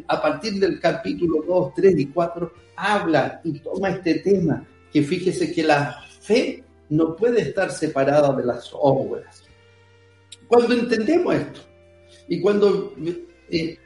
a 0.09 0.23
partir 0.23 0.55
del 0.55 0.81
capítulo 0.81 1.43
2, 1.47 1.75
3 1.75 1.99
y 1.99 2.07
4, 2.07 2.53
habla 2.77 3.41
y 3.45 3.59
toma 3.59 3.91
este 3.91 4.21
tema, 4.21 4.67
que 4.91 5.03
fíjese 5.03 5.53
que 5.53 5.63
la 5.63 6.03
fe 6.21 6.65
no 6.89 7.15
puede 7.17 7.43
estar 7.43 7.71
separada 7.71 8.33
de 8.35 8.45
las 8.45 8.71
obras. 8.73 9.45
Cuando 10.49 10.75
entendemos 10.75 11.35
esto 11.35 11.61
y 12.29 12.41
cuando, 12.41 12.95
eh, 13.51 13.79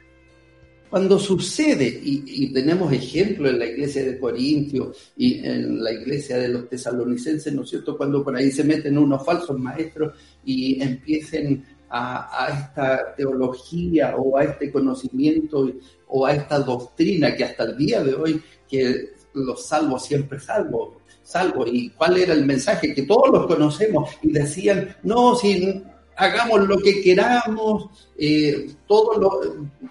cuando 0.89 1.19
sucede, 1.19 1.99
y, 2.03 2.51
tenemos 2.53 2.91
ejemplos 2.91 3.51
en 3.51 3.59
la 3.59 3.65
iglesia 3.65 4.03
de 4.03 4.19
Corintios 4.19 5.11
y 5.15 5.45
en 5.45 5.83
la 5.83 5.91
iglesia 5.91 6.37
de 6.37 6.47
los 6.49 6.69
tesalonicenses, 6.69 7.53
¿no 7.53 7.63
es 7.63 7.69
cierto? 7.69 7.97
Cuando 7.97 8.23
por 8.23 8.35
ahí 8.35 8.51
se 8.51 8.63
meten 8.63 8.97
unos 8.97 9.25
falsos 9.25 9.59
maestros 9.59 10.13
y 10.45 10.81
empiecen 10.81 11.63
a, 11.89 12.47
esta 12.51 13.15
teología 13.15 14.15
o 14.17 14.37
a 14.37 14.43
este 14.43 14.71
conocimiento 14.71 15.71
o 16.07 16.25
a 16.25 16.33
esta 16.33 16.59
doctrina 16.59 17.35
que 17.35 17.43
hasta 17.43 17.63
el 17.63 17.77
día 17.77 18.03
de 18.03 18.13
hoy 18.13 18.41
que 18.67 19.11
los 19.33 19.65
salvos 19.67 20.05
siempre 20.05 20.39
salvos 20.39 20.97
salvo. 21.27 21.65
¿Y 21.67 21.89
cuál 21.89 22.17
era 22.17 22.33
el 22.33 22.45
mensaje? 22.45 22.93
Que 22.93 23.03
todos 23.03 23.29
los 23.29 23.47
conocemos 23.47 24.09
y 24.21 24.31
decían, 24.31 24.95
no, 25.03 25.35
si 25.35 25.83
hagamos 26.17 26.67
lo 26.67 26.77
que 26.79 27.01
queramos, 27.01 27.89
eh, 28.17 28.71
todos 28.87 29.17
lo, 29.17 29.41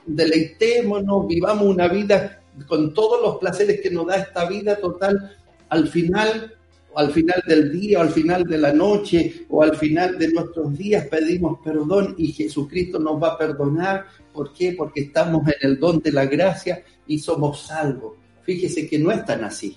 deleitémonos, 0.05 1.27
vivamos 1.27 1.67
una 1.67 1.89
vida 1.89 2.43
con 2.67 2.93
todos 2.93 3.23
los 3.23 3.39
placeres 3.39 3.81
que 3.81 3.91
nos 3.91 4.07
da 4.07 4.17
esta 4.17 4.49
vida 4.49 4.77
total, 4.77 5.37
al 5.69 5.89
final, 5.89 6.55
al 6.97 7.13
final 7.13 7.43
del 7.47 7.71
día, 7.71 8.01
o 8.01 8.03
al 8.03 8.11
final 8.11 8.45
de 8.45 8.59
la 8.59 8.73
noche, 8.73 9.47
o 9.49 9.63
al 9.63 9.77
final 9.77 10.19
de 10.19 10.33
nuestros 10.33 10.77
días 10.77 11.07
pedimos 11.07 11.61
perdón 11.63 12.15
y 12.19 12.33
Jesucristo 12.33 12.99
nos 12.99 13.23
va 13.23 13.29
a 13.35 13.39
perdonar. 13.39 14.07
¿Por 14.33 14.53
qué? 14.53 14.73
Porque 14.73 15.03
estamos 15.03 15.47
en 15.47 15.71
el 15.71 15.79
don 15.79 16.01
de 16.01 16.13
la 16.13 16.27
gracia 16.27 16.83
y 17.07 17.19
somos 17.19 17.61
salvos. 17.63 18.15
Fíjese 18.43 18.89
que 18.89 18.99
no 18.99 19.13
es 19.13 19.25
tan 19.25 19.45
así. 19.45 19.77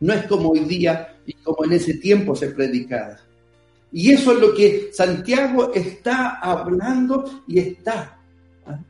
No 0.00 0.12
es 0.12 0.26
como 0.26 0.50
hoy 0.50 0.60
día 0.60 1.16
y 1.26 1.34
como 1.34 1.64
en 1.64 1.72
ese 1.72 1.94
tiempo 1.94 2.34
se 2.34 2.48
predicaba. 2.48 3.18
Y 3.90 4.12
eso 4.12 4.32
es 4.32 4.40
lo 4.40 4.54
que 4.54 4.90
Santiago 4.92 5.72
está 5.72 6.38
hablando 6.40 7.42
y 7.46 7.58
está 7.58 8.20
¿ah? 8.66 8.80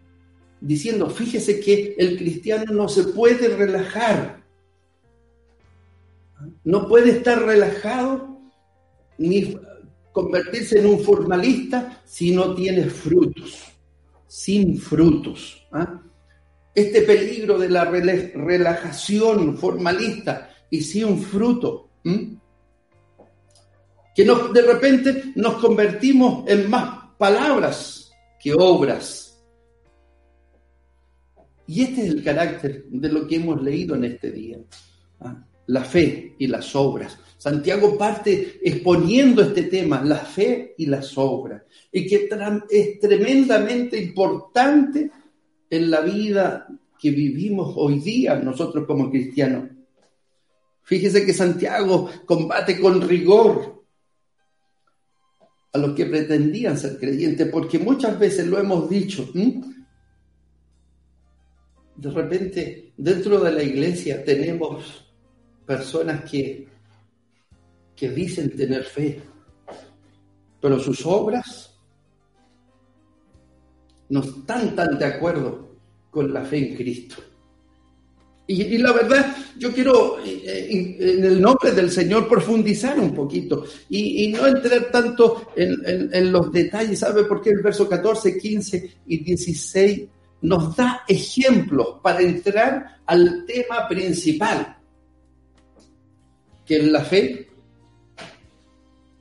diciendo, 0.61 1.09
fíjese 1.09 1.61
que 1.61 1.95
el 1.99 2.19
cristiano 2.19 2.73
no 2.73 2.89
se 2.89 3.05
puede 3.05 3.49
relajar, 3.49 4.43
¿ah? 6.37 6.47
no 6.65 6.89
puede 6.89 7.11
estar 7.11 7.45
relajado 7.45 8.41
ni 9.19 9.57
convertirse 10.13 10.81
en 10.81 10.87
un 10.87 11.01
formalista 11.01 12.03
si 12.05 12.35
no 12.35 12.55
tiene 12.55 12.87
frutos, 12.87 13.63
sin 14.27 14.79
frutos. 14.79 15.65
¿ah? 15.71 16.03
Este 16.75 17.03
peligro 17.03 17.57
de 17.57 17.69
la 17.69 17.85
relajación 17.85 19.57
formalista 19.57 20.51
y 20.71 20.81
sí 20.81 21.05
un 21.05 21.23
fruto. 21.23 21.89
Que 24.19 24.25
de 24.25 24.63
repente 24.63 25.33
nos 25.37 25.59
convertimos 25.59 26.43
en 26.51 26.69
más 26.69 27.15
palabras 27.17 28.11
que 28.43 28.53
obras. 28.53 29.41
Y 31.69 31.83
este 31.83 32.03
es 32.05 32.09
el 32.15 32.25
carácter 32.25 32.87
de 32.89 33.13
lo 33.13 33.29
que 33.29 33.37
hemos 33.37 33.63
leído 33.63 33.95
en 33.95 34.07
este 34.07 34.33
día. 34.33 34.59
¿ah? 35.21 35.47
La 35.69 35.85
fe 35.85 36.35
y 36.37 36.49
las 36.49 36.75
obras. 36.75 37.17
Santiago 37.37 37.97
parte 37.97 38.59
exponiendo 38.61 39.41
este 39.41 39.63
tema, 39.63 40.03
la 40.03 40.19
fe 40.19 40.75
y 40.77 40.87
las 40.87 41.17
obras, 41.17 41.63
y 41.93 42.05
que 42.05 42.29
es 42.71 42.99
tremendamente 42.99 44.03
importante 44.03 45.13
en 45.71 45.91
la 45.93 46.01
vida 46.01 46.67
que 46.99 47.13
vivimos 47.13 47.73
hoy 47.77 48.01
día 48.01 48.35
nosotros 48.35 48.85
como 48.85 49.13
cristianos. 49.13 49.71
Fíjese 50.83 51.25
que 51.25 51.33
Santiago 51.33 52.11
combate 52.27 52.81
con 52.81 53.01
rigor 53.01 53.78
los 55.79 55.95
que 55.95 56.07
pretendían 56.07 56.77
ser 56.77 56.99
creyentes, 56.99 57.49
porque 57.51 57.79
muchas 57.79 58.19
veces 58.19 58.47
lo 58.47 58.59
hemos 58.59 58.89
dicho. 58.89 59.29
De 61.97 62.11
repente, 62.11 62.93
dentro 62.97 63.41
de 63.41 63.53
la 63.53 63.63
iglesia 63.63 64.25
tenemos 64.25 65.07
personas 65.67 66.29
que, 66.31 66.69
que 67.95 68.11
dicen 68.11 68.55
tener 68.57 68.85
fe, 68.85 69.21
pero 70.61 70.79
sus 70.79 71.05
obras 71.07 71.79
no 74.09 74.21
están 74.21 74.75
tan 74.75 74.99
de 74.99 75.05
acuerdo 75.05 75.77
con 76.11 76.33
la 76.33 76.45
fe 76.45 76.71
en 76.71 76.77
Cristo. 76.77 77.17
Y, 78.51 78.79
la 78.79 78.93
verdad, 78.93 79.37
yo 79.59 79.71
quiero 79.75 80.19
eh, 80.21 80.43
eh, 80.43 80.97
en 80.99 81.23
el 81.23 81.39
nombre 81.39 81.71
del 81.73 81.91
Señor 81.91 82.27
profundizar 82.27 82.99
un 82.99 83.15
poquito 83.15 83.67
y, 83.91 84.29
no 84.29 84.47
entrar 84.47 84.91
tanto 84.91 85.53
en, 85.55 86.33
los 86.33 86.51
detalles, 86.51 86.99
¿sabe 86.99 87.25
por 87.25 87.43
qué 87.43 87.51
el 87.51 87.61
verso 87.61 87.87
14, 87.87 88.39
15 88.39 88.91
y 89.07 89.23
16 89.23 90.09
nos 90.41 90.75
da 90.75 91.03
ejemplos 91.07 91.97
para 92.03 92.23
entrar 92.23 93.01
al 93.05 93.45
tema 93.45 93.87
principal, 93.87 94.79
que 96.65 96.77
es 96.79 96.85
la 96.85 97.05
fe 97.05 97.49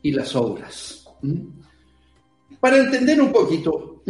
y 0.04 0.12
las 0.14 0.34
obras. 0.38 1.06
Para 2.62 2.78
entender 2.78 3.22
un 3.22 3.34
poquito, 3.34 4.04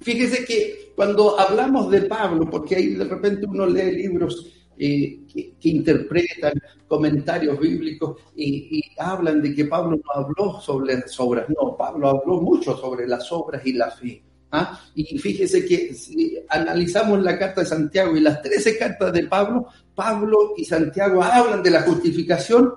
fíjese 0.00 0.44
que 0.44 0.87
cuando 0.98 1.38
hablamos 1.38 1.92
de 1.92 2.02
Pablo, 2.02 2.50
porque 2.50 2.74
ahí 2.74 2.94
de 2.94 3.04
repente 3.04 3.46
uno 3.46 3.66
lee 3.66 3.92
libros 3.92 4.52
eh, 4.76 5.20
que, 5.32 5.68
interpretan 5.68 6.54
comentarios 6.88 7.56
bíblicos 7.60 8.20
y, 8.34 8.82
hablan 8.98 9.40
de 9.40 9.54
que 9.54 9.66
Pablo 9.66 9.96
no 9.96 10.12
habló 10.12 10.60
sobre 10.60 10.96
las 10.96 11.20
obras. 11.20 11.46
No, 11.50 11.76
Pablo 11.76 12.08
habló 12.08 12.40
mucho 12.40 12.76
sobre 12.76 13.06
las 13.06 13.30
obras 13.30 13.64
y 13.64 13.74
la 13.74 13.92
fe. 13.92 14.24
¿ah? 14.50 14.76
Y 14.96 15.16
fíjese 15.18 15.64
que 15.64 15.94
si 15.94 16.36
analizamos 16.48 17.22
la 17.22 17.38
carta 17.38 17.60
de 17.60 17.68
Santiago 17.68 18.16
y 18.16 18.20
las 18.20 18.42
13 18.42 18.76
cartas 18.76 19.12
de 19.12 19.28
Pablo, 19.28 19.68
Pablo 19.94 20.54
y 20.56 20.64
Santiago 20.64 21.22
hablan 21.22 21.62
de 21.62 21.70
la 21.70 21.82
justificación 21.82 22.74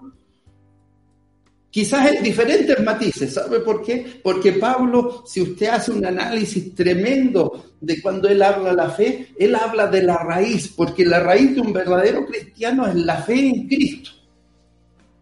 Quizás 1.71 2.11
en 2.11 2.21
diferentes 2.21 2.77
matices, 2.83 3.33
¿sabe 3.33 3.61
por 3.61 3.81
qué? 3.81 4.19
Porque 4.21 4.51
Pablo, 4.51 5.23
si 5.25 5.39
usted 5.41 5.67
hace 5.67 5.91
un 5.91 6.05
análisis 6.05 6.75
tremendo 6.75 7.71
de 7.79 8.01
cuando 8.01 8.27
él 8.27 8.41
habla 8.41 8.73
la 8.73 8.89
fe, 8.89 9.29
él 9.39 9.55
habla 9.55 9.87
de 9.87 10.03
la 10.03 10.17
raíz, 10.17 10.67
porque 10.67 11.05
la 11.05 11.21
raíz 11.21 11.55
de 11.55 11.61
un 11.61 11.71
verdadero 11.71 12.25
cristiano 12.25 12.85
es 12.87 12.95
la 12.95 13.21
fe 13.23 13.47
en 13.47 13.69
Cristo. 13.69 14.11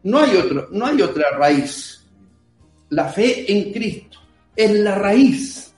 No 0.02 0.18
hay 0.18 0.36
otro, 0.38 0.70
no 0.72 0.88
hay 0.88 1.00
otra 1.04 1.30
raíz. 1.38 2.02
La 2.90 3.06
fe 3.10 3.52
en 3.52 3.72
Cristo 3.72 4.18
es 4.56 4.72
la 4.72 4.96
raíz. 4.96 5.72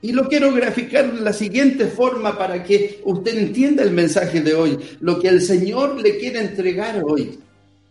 Y 0.00 0.12
lo 0.12 0.28
quiero 0.28 0.52
graficar 0.52 1.12
de 1.12 1.20
la 1.20 1.32
siguiente 1.32 1.86
forma 1.86 2.38
para 2.38 2.62
que 2.62 3.00
usted 3.04 3.36
entienda 3.36 3.82
el 3.82 3.90
mensaje 3.90 4.40
de 4.40 4.54
hoy, 4.54 4.78
lo 5.00 5.18
que 5.18 5.26
el 5.26 5.42
Señor 5.42 6.00
le 6.00 6.16
quiere 6.18 6.38
entregar 6.38 7.02
hoy. 7.04 7.40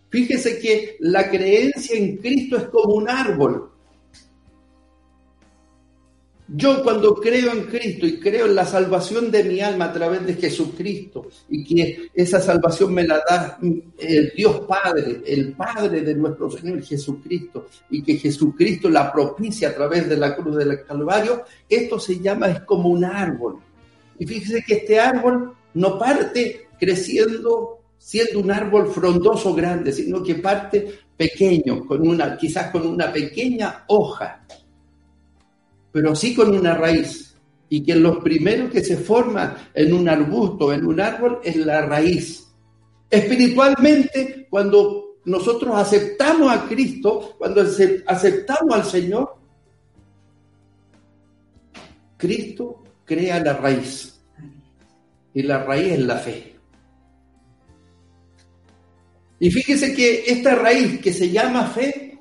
Fíjese 0.09 0.59
que 0.59 0.97
la 0.99 1.29
creencia 1.29 1.97
en 1.97 2.17
Cristo 2.17 2.57
es 2.57 2.63
como 2.65 2.95
un 2.95 3.09
árbol. 3.09 3.71
Yo 6.49 6.81
cuando 6.81 7.13
creo 7.15 7.51
en 7.51 7.63
Cristo 7.63 8.07
y 8.07 8.21
creo 8.21 8.45
en 8.45 8.55
la 8.55 8.65
salvación 8.65 9.29
de 9.29 9.43
mi 9.43 9.59
alma 9.59 9.85
a 9.85 9.93
través 9.93 10.25
de 10.25 10.35
Jesucristo 10.35 11.27
y 11.49 11.65
que 11.65 12.09
esa 12.13 12.39
salvación 12.39 12.93
me 12.93 13.05
la 13.05 13.21
da 13.29 13.59
el 13.97 14.31
Dios 14.33 14.61
Padre, 14.61 15.21
el 15.25 15.51
Padre 15.51 16.01
de 16.01 16.15
nuestro 16.15 16.49
Señor 16.49 16.81
Jesucristo 16.81 17.67
y 17.89 18.01
que 18.01 18.15
Jesucristo 18.15 18.89
la 18.89 19.11
propicia 19.11 19.69
a 19.69 19.75
través 19.75 20.07
de 20.07 20.15
la 20.15 20.37
cruz 20.37 20.55
del 20.55 20.85
Calvario, 20.85 21.43
esto 21.67 21.99
se 21.99 22.17
llama 22.17 22.47
es 22.47 22.61
como 22.61 22.89
un 22.89 23.03
árbol. 23.03 23.59
Y 24.17 24.25
fíjese 24.25 24.63
que 24.65 24.75
este 24.75 25.01
árbol 25.01 25.53
no 25.73 25.99
parte 25.99 26.67
creciendo 26.79 27.76
siendo 27.97 28.39
un 28.39 28.51
árbol 28.51 28.87
frondoso 28.87 29.53
grande, 29.53 29.91
sino 29.91 30.23
que 30.23 30.35
parte 30.35 30.99
pequeño, 31.17 31.85
con 31.85 32.07
una, 32.07 32.37
quizás 32.37 32.71
con 32.71 32.85
una 32.85 33.11
pequeña 33.11 33.83
hoja, 33.87 34.45
pero 35.91 36.15
sí 36.15 36.35
con 36.35 36.55
una 36.55 36.75
raíz. 36.75 37.35
Y 37.69 37.83
que 37.83 37.95
los 37.95 38.19
primeros 38.19 38.71
que 38.71 38.81
se 38.81 38.95
forma 38.95 39.69
en 39.73 39.91
un 39.91 40.07
arbusto, 40.07 40.71
en 40.71 40.85
un 40.85 41.01
árbol, 41.01 41.41
es 41.43 41.57
la 41.57 41.81
raíz. 41.81 42.47
Espiritualmente, 43.09 44.47
cuando 44.49 45.17
nosotros 45.25 45.75
aceptamos 45.75 46.49
a 46.49 46.65
Cristo, 46.65 47.35
cuando 47.37 47.61
aceptamos 47.61 48.73
al 48.73 48.85
Señor, 48.85 49.35
Cristo 52.15 52.83
crea 53.03 53.43
la 53.43 53.53
raíz. 53.53 54.21
Y 55.33 55.43
la 55.43 55.63
raíz 55.63 55.93
es 55.93 55.99
la 55.99 56.15
fe. 56.15 56.56
Y 59.39 59.51
fíjese 59.51 59.94
que 59.94 60.24
esta 60.27 60.56
raíz 60.56 61.00
que 61.00 61.13
se 61.13 61.29
llama 61.29 61.67
fe 61.67 62.20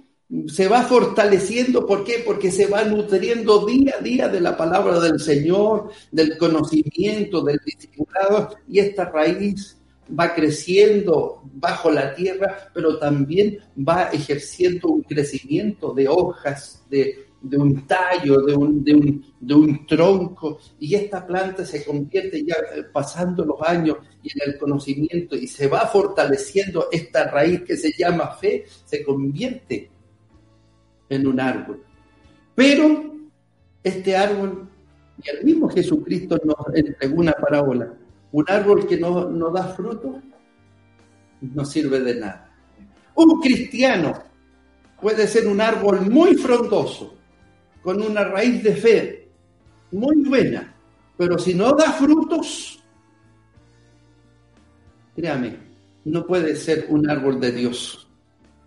se 0.49 0.69
va 0.69 0.83
fortaleciendo. 0.83 1.87
¿Por 1.87 2.05
qué? 2.05 2.23
Porque 2.25 2.51
se 2.51 2.67
va 2.67 2.85
nutriendo 2.85 3.65
día 3.65 3.95
a 3.99 4.03
día 4.03 4.29
de 4.29 4.41
la 4.41 4.57
palabra 4.57 4.99
del 5.01 5.21
Señor, 5.21 5.91
del 6.11 6.37
conocimiento, 6.37 7.43
del 7.43 7.61
discipulado. 7.65 8.57
Y 8.69 8.81
esta 8.81 9.07
raíz 9.07 9.77
va 10.19 10.35
creciendo 10.35 11.43
bajo 11.55 11.91
la 11.91 12.15
tierra, 12.15 12.71
pero 12.73 12.99
también 12.99 13.59
va 13.77 14.11
ejerciendo 14.13 14.89
un 14.89 15.03
crecimiento 15.03 15.93
de 15.95 16.09
hojas, 16.09 16.85
de, 16.91 17.26
de 17.49 17.57
un 17.57 17.87
tallo, 17.87 18.43
de 18.43 18.55
un, 18.55 18.83
de, 18.83 18.95
un, 18.95 19.25
de 19.41 19.55
un, 19.55 19.87
tronco, 19.87 20.59
y 20.81 20.95
esta 20.95 21.27
planta 21.27 21.65
se 21.65 21.85
convierte 21.85 22.45
ya 22.45 22.55
eh, 22.55 22.85
pasando 22.93 23.45
los 23.45 23.61
años 23.63 23.99
y 24.23 24.31
en 24.33 24.53
el 24.53 24.59
conocimiento 24.59 25.37
y 25.37 25.47
se 25.47 25.69
va 25.69 25.81
fortaleciendo 25.87 26.89
esta 26.91 27.31
raíz 27.31 27.63
que 27.63 27.77
se 27.77 27.93
llama 27.97 28.33
fe, 28.33 28.65
se 28.85 29.03
convierte 29.05 29.91
en 31.09 31.27
un 31.27 31.41
árbol. 31.41 31.83
Pero 32.55 33.15
este 33.83 34.17
árbol, 34.17 34.69
y 35.23 35.31
el 35.31 35.45
mismo 35.45 35.69
Jesucristo 35.69 36.39
nos 36.45 36.57
entregó 36.75 37.21
una 37.21 37.33
parábola, 37.33 37.93
un 38.33 38.45
árbol 38.49 38.87
que 38.87 38.97
no, 38.97 39.29
no 39.29 39.51
da 39.51 39.69
fruto, 39.69 40.21
no 41.41 41.65
sirve 41.65 42.01
de 42.01 42.17
nada. 42.17 42.51
Un 43.15 43.41
cristiano 43.41 44.13
puede 45.01 45.27
ser 45.27 45.47
un 45.47 45.61
árbol 45.61 46.11
muy 46.11 46.35
frondoso, 46.35 47.16
con 47.87 48.03
una 48.03 48.25
raíz 48.25 48.65
de 48.65 48.75
fe 48.75 49.29
muy 49.93 50.17
buena, 50.25 50.75
pero 51.17 51.39
si 51.39 51.55
no 51.55 51.71
da 51.71 51.93
frutos, 51.93 52.83
créame, 55.15 55.57
no 56.05 56.27
puede 56.27 56.57
ser 56.57 56.87
un 56.89 57.09
árbol 57.09 57.39
de 57.39 57.53
Dios. 57.53 58.09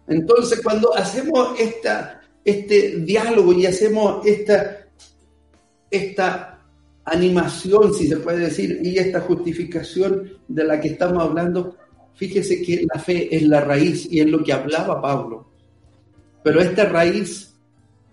Entonces, 0.07 0.61
cuando 0.63 0.95
hacemos 0.95 1.59
esta, 1.59 2.21
este 2.45 3.01
diálogo 3.01 3.51
y 3.51 3.65
hacemos 3.65 4.25
esta, 4.25 4.87
esta 5.91 6.61
animación, 7.03 7.93
si 7.93 8.07
se 8.07 8.15
puede 8.15 8.45
decir, 8.45 8.79
y 8.81 8.99
esta 8.99 9.19
justificación 9.19 10.31
de 10.47 10.63
la 10.63 10.79
que 10.79 10.87
estamos 10.87 11.21
hablando, 11.21 11.75
fíjese 12.13 12.61
que 12.61 12.85
la 12.89 12.97
fe 13.01 13.35
es 13.35 13.43
la 13.43 13.59
raíz 13.59 14.07
y 14.09 14.21
es 14.21 14.27
lo 14.27 14.41
que 14.41 14.53
hablaba 14.53 15.01
Pablo. 15.01 15.45
Pero 16.41 16.61
esta 16.61 16.85
raíz 16.85 17.48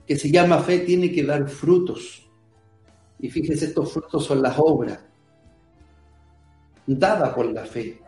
que 0.06 0.16
se 0.16 0.30
llama 0.30 0.60
fe 0.60 0.80
tiene 0.80 1.10
que 1.10 1.24
dar 1.24 1.48
frutos. 1.48 2.22
Y 3.18 3.30
fíjese, 3.30 3.66
estos 3.66 3.92
frutos 3.92 4.24
son 4.24 4.42
las 4.42 4.54
obras 4.58 5.00
dadas 6.86 7.34
por 7.34 7.46
la 7.52 7.64
fe. 7.64 8.00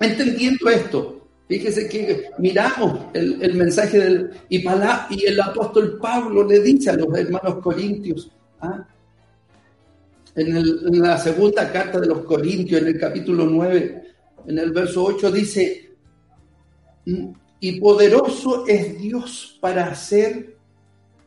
Entendiendo 0.00 0.68
esto, 0.68 1.28
fíjese 1.48 1.88
que 1.88 2.30
miramos 2.38 3.06
el, 3.14 3.54
mensaje 3.54 3.98
del 3.98 4.30
y, 4.48 4.62
y 5.10 5.26
el 5.26 5.40
apóstol 5.40 5.98
Pablo 6.00 6.44
le 6.44 6.60
dice 6.60 6.90
a 6.90 6.96
los 6.96 7.16
hermanos 7.16 7.56
corintios, 7.62 8.30
¿ah? 8.60 8.86
en, 10.34 10.56
en, 10.56 11.00
la 11.00 11.16
segunda 11.16 11.70
carta 11.70 12.00
de 12.00 12.08
los 12.08 12.24
Corintios, 12.24 12.80
en 12.82 12.88
el 12.88 12.98
capítulo 12.98 13.46
9, 13.46 14.02
en 14.46 14.58
el 14.58 14.72
verso 14.72 15.04
8, 15.04 15.30
dice, 15.30 15.96
y 17.60 17.80
poderoso 17.80 18.66
es 18.66 18.98
Dios 18.98 19.58
para 19.60 19.86
hacer 19.86 20.53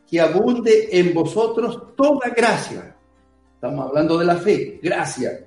que 0.08 0.20
abunde 0.20 0.88
en 0.90 1.12
vosotros 1.12 1.94
toda 1.94 2.30
gracia. 2.30 2.96
Estamos 3.54 3.88
hablando 3.88 4.18
de 4.18 4.24
la 4.24 4.36
fe, 4.36 4.80
gracia. 4.82 5.46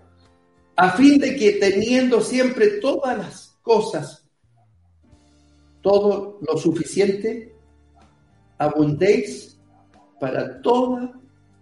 A 0.75 0.91
fin 0.91 1.19
de 1.19 1.35
que 1.35 1.53
teniendo 1.53 2.21
siempre 2.21 2.79
todas 2.79 3.17
las 3.17 3.57
cosas, 3.61 4.23
todo 5.81 6.39
lo 6.47 6.57
suficiente, 6.57 7.55
abundéis 8.59 9.59
para 10.19 10.61
toda 10.61 11.19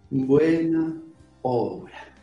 buena 0.10 1.02
obra. 1.42 2.14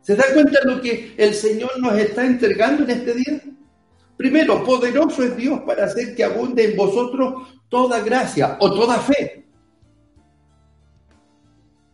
¿Se 0.00 0.16
da 0.16 0.24
cuenta 0.32 0.60
de 0.60 0.74
lo 0.74 0.80
que 0.80 1.14
el 1.18 1.34
Señor 1.34 1.78
nos 1.78 1.96
está 1.98 2.24
entregando 2.24 2.84
en 2.84 2.90
este 2.90 3.14
día? 3.14 3.42
Primero, 4.16 4.64
poderoso 4.64 5.22
es 5.22 5.36
Dios 5.36 5.60
para 5.66 5.84
hacer 5.84 6.14
que 6.14 6.24
abunde 6.24 6.70
en 6.70 6.76
vosotros 6.76 7.48
toda 7.68 8.00
gracia 8.00 8.56
o 8.60 8.72
toda 8.72 8.98
fe 8.98 9.41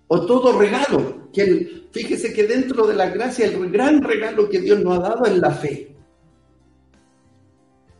o 0.09 0.27
todo 0.27 0.59
regalo. 0.59 1.31
Que 1.33 1.87
fíjese 1.92 2.33
que 2.33 2.47
dentro 2.47 2.87
de 2.87 2.94
la 2.94 3.11
gracia 3.11 3.47
el 3.47 3.71
gran 3.71 4.03
regalo 4.03 4.49
que 4.49 4.61
Dios 4.61 4.81
nos 4.81 4.99
ha 4.99 5.03
dado 5.03 5.25
es 5.27 5.38
la 5.38 5.51
fe. 5.53 5.94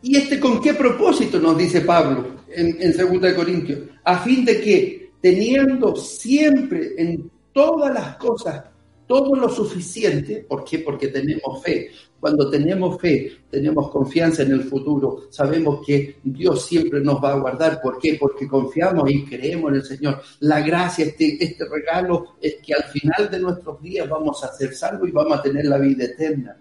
¿Y 0.01 0.17
este 0.17 0.39
con 0.39 0.61
qué 0.61 0.73
propósito 0.73 1.39
nos 1.39 1.57
dice 1.57 1.81
Pablo 1.81 2.43
en, 2.49 2.77
en 2.81 3.19
2 3.21 3.33
Corintios? 3.33 3.79
A 4.03 4.19
fin 4.19 4.45
de 4.45 4.61
que 4.61 5.11
teniendo 5.21 5.95
siempre 5.95 6.93
en 6.97 7.29
todas 7.51 7.93
las 7.93 8.15
cosas 8.15 8.63
todo 9.09 9.35
lo 9.35 9.49
suficiente. 9.49 10.45
¿Por 10.47 10.63
qué? 10.63 10.77
Porque 10.79 11.07
tenemos 11.07 11.63
fe. 11.63 11.89
Cuando 12.19 12.47
tenemos 12.47 13.01
fe, 13.01 13.39
tenemos 13.49 13.89
confianza 13.89 14.43
en 14.43 14.51
el 14.51 14.65
futuro, 14.65 15.23
sabemos 15.31 15.83
que 15.83 16.19
Dios 16.23 16.67
siempre 16.67 16.99
nos 16.99 17.15
va 17.23 17.31
a 17.33 17.39
guardar. 17.39 17.81
¿Por 17.81 17.97
qué? 17.97 18.17
Porque 18.19 18.47
confiamos 18.47 19.09
y 19.09 19.25
creemos 19.25 19.71
en 19.71 19.75
el 19.77 19.83
Señor. 19.83 20.21
La 20.41 20.61
gracia, 20.61 21.05
este, 21.05 21.43
este 21.43 21.65
regalo, 21.67 22.35
es 22.39 22.57
que 22.63 22.75
al 22.75 22.83
final 22.83 23.31
de 23.31 23.39
nuestros 23.39 23.81
días 23.81 24.07
vamos 24.07 24.43
a 24.43 24.53
ser 24.53 24.75
salvos 24.75 25.09
y 25.09 25.11
vamos 25.11 25.39
a 25.39 25.41
tener 25.41 25.65
la 25.65 25.79
vida 25.79 26.03
eterna. 26.03 26.55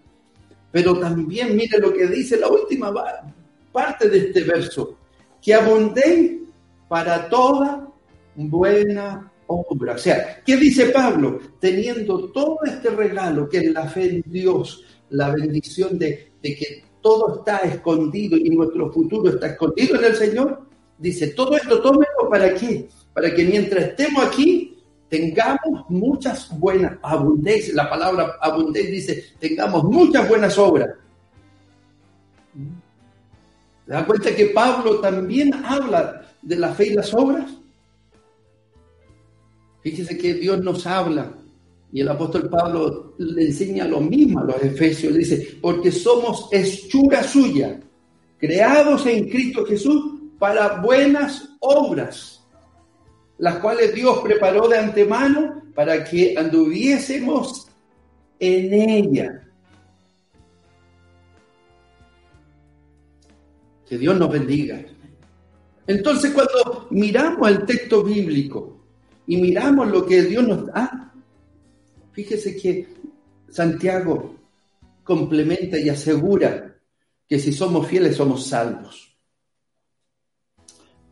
Pero 0.73 0.99
también 0.99 1.55
mire 1.55 1.79
lo 1.79 1.93
que 1.93 2.07
dice 2.07 2.39
la 2.39 2.49
última 2.49 2.95
parte 3.71 4.09
de 4.09 4.19
este 4.19 4.45
verso, 4.45 4.97
que 5.43 5.53
abundéis 5.53 6.39
para 6.89 7.29
toda 7.29 7.87
buena 8.37 9.31
obra. 9.49 9.95
O 9.95 9.99
sea, 9.99 10.43
¿qué 10.45 10.57
dice 10.57 10.91
Pablo? 10.91 11.41
Teniendo 11.59 12.31
todo 12.31 12.59
este 12.65 12.91
regalo 12.91 13.49
que 13.49 13.59
es 13.59 13.73
la 13.73 13.89
fe 13.89 14.09
en 14.09 14.25
Dios, 14.27 14.85
la 15.11 15.31
bendición 15.31 15.99
de, 15.99 16.33
que 16.43 16.85
todo 17.01 17.39
está 17.39 17.59
escondido 17.59 18.37
y 18.37 18.51
nuestro 18.51 18.93
futuro 18.93 19.31
está 19.31 19.49
escondido 19.49 19.97
en 19.97 20.05
el 20.05 20.17
Señor, 20.17 20.63
dice, 20.99 21.29
todo 21.29 21.57
esto 21.57 21.81
tómelo 21.81 22.29
para 22.31 22.55
qué? 22.55 22.89
Para 23.13 23.35
que 23.35 23.45
mientras 23.45 23.85
estemos 23.87 24.25
aquí 24.25 24.79
tengamos 25.09 25.87
muchas 25.89 26.57
buenas, 26.59 26.99
abundencia, 27.03 27.75
la 27.75 27.89
palabra 27.89 28.37
abundencia 28.41 28.91
dice, 28.91 29.25
tengamos 29.39 29.85
muchas 29.85 30.29
buenas 30.29 30.59
obras. 30.59 30.91
¿Se 33.87 33.93
da 33.93 34.05
cuenta 34.05 34.35
que 34.35 34.47
Pablo 34.47 35.01
también 35.01 35.55
habla 35.65 36.27
de 36.43 36.57
la 36.57 36.75
fe 36.75 36.89
y 36.89 36.95
las 36.95 37.15
obras? 37.15 37.58
Fíjese 39.90 40.18
que 40.18 40.35
Dios 40.35 40.62
nos 40.62 40.87
habla 40.87 41.33
y 41.90 42.03
el 42.03 42.09
apóstol 42.09 42.51
Pablo 42.51 43.14
le 43.16 43.46
enseña 43.46 43.87
lo 43.87 44.01
mismo 44.01 44.40
a 44.40 44.44
los 44.44 44.62
efesios, 44.62 45.14
dice, 45.14 45.57
porque 45.62 45.90
somos 45.90 46.48
hechura 46.53 47.22
suya, 47.22 47.81
creados 48.37 49.07
en 49.07 49.31
Cristo 49.31 49.64
Jesús 49.64 50.20
para 50.38 50.83
buenas 50.83 51.48
obras, 51.61 52.44
las 53.38 53.57
cuales 53.61 53.94
Dios 53.94 54.18
preparó 54.18 54.68
de 54.68 54.77
antemano 54.77 55.62
para 55.74 56.05
que 56.05 56.37
anduviésemos 56.37 57.68
en 58.38 58.74
ella. 58.74 59.48
Que 63.88 63.96
Dios 63.96 64.18
nos 64.18 64.31
bendiga. 64.31 64.85
Entonces 65.87 66.33
cuando 66.33 66.88
miramos 66.90 67.48
el 67.48 67.64
texto 67.64 68.03
bíblico 68.03 68.78
y 69.29 69.37
miramos 69.37 69.88
lo 69.88 70.05
que 70.05 70.23
Dios 70.23 70.47
nos 70.47 70.67
da, 70.67 71.09
Fíjese 72.19 72.57
que 72.57 72.88
Santiago 73.49 74.35
complementa 75.05 75.79
y 75.79 75.88
asegura 75.88 76.77
que 77.29 77.38
si 77.38 77.53
somos 77.53 77.87
fieles 77.87 78.17
somos 78.17 78.45
salvos. 78.45 79.17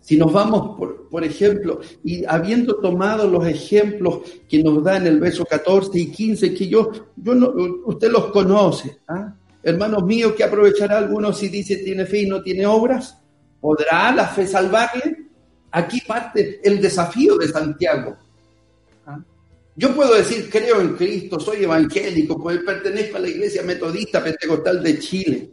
Si 0.01 0.17
nos 0.17 0.33
vamos, 0.33 0.77
por, 1.09 1.23
ejemplo, 1.23 1.79
y 2.03 2.25
habiendo 2.25 2.81
tomado 2.81 3.31
los 3.31 3.47
ejemplos 3.47 4.23
que 4.49 4.65
nos 4.65 4.83
da 4.83 4.97
en 4.97 5.07
el 5.07 5.21
verso 5.21 5.45
14 5.45 5.97
y 5.97 6.11
15, 6.11 6.55
que 6.55 6.67
yo, 6.67 6.91
yo 7.15 7.37
no, 7.37 7.55
usted 7.85 8.11
los 8.11 8.33
conoce, 8.33 8.99
¿ah? 9.07 9.33
hermanos 9.63 10.03
míos, 10.03 10.33
que 10.37 10.43
aprovechará 10.43 10.99
alguno 10.99 11.33
si 11.33 11.49
dice 11.49 11.77
tiene 11.77 12.05
fe 12.07 12.23
y 12.23 12.29
no 12.29 12.43
tiene 12.43 12.67
obras? 12.67 13.17
¿Podrá 13.61 14.11
la 14.11 14.27
fe 14.27 14.45
salvarle? 14.45 15.16
Aquí 15.77 16.01
parte 16.01 16.59
el 16.65 16.81
desafío 16.81 17.37
de 17.37 17.49
Santiago. 17.49 18.17
Yo 19.75 19.95
puedo 19.95 20.15
decir, 20.15 20.49
creo 20.51 20.81
en 20.81 20.97
Cristo, 20.97 21.39
soy 21.39 21.65
evangélico, 21.65 22.43
pues 22.43 22.61
pertenezco 22.61 23.19
a 23.19 23.21
la 23.21 23.29
Iglesia 23.29 23.63
Metodista 23.63 24.25
Pentecostal 24.25 24.83
de 24.83 24.99
Chile, 24.99 25.51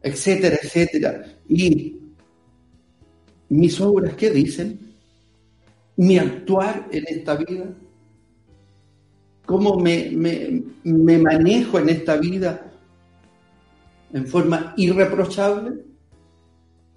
etcétera, 0.00 0.56
etcétera. 0.62 1.26
Y 1.46 2.00
mis 3.50 3.78
obras, 3.82 4.14
¿qué 4.14 4.30
dicen? 4.30 4.80
Mi 5.94 6.16
actuar 6.16 6.88
en 6.90 7.04
esta 7.06 7.36
vida, 7.36 7.66
cómo 9.44 9.78
me, 9.78 10.10
me 10.84 11.18
manejo 11.18 11.80
en 11.80 11.90
esta 11.90 12.16
vida 12.16 12.72
en 14.14 14.26
forma 14.26 14.72
irreprochable. 14.78 15.87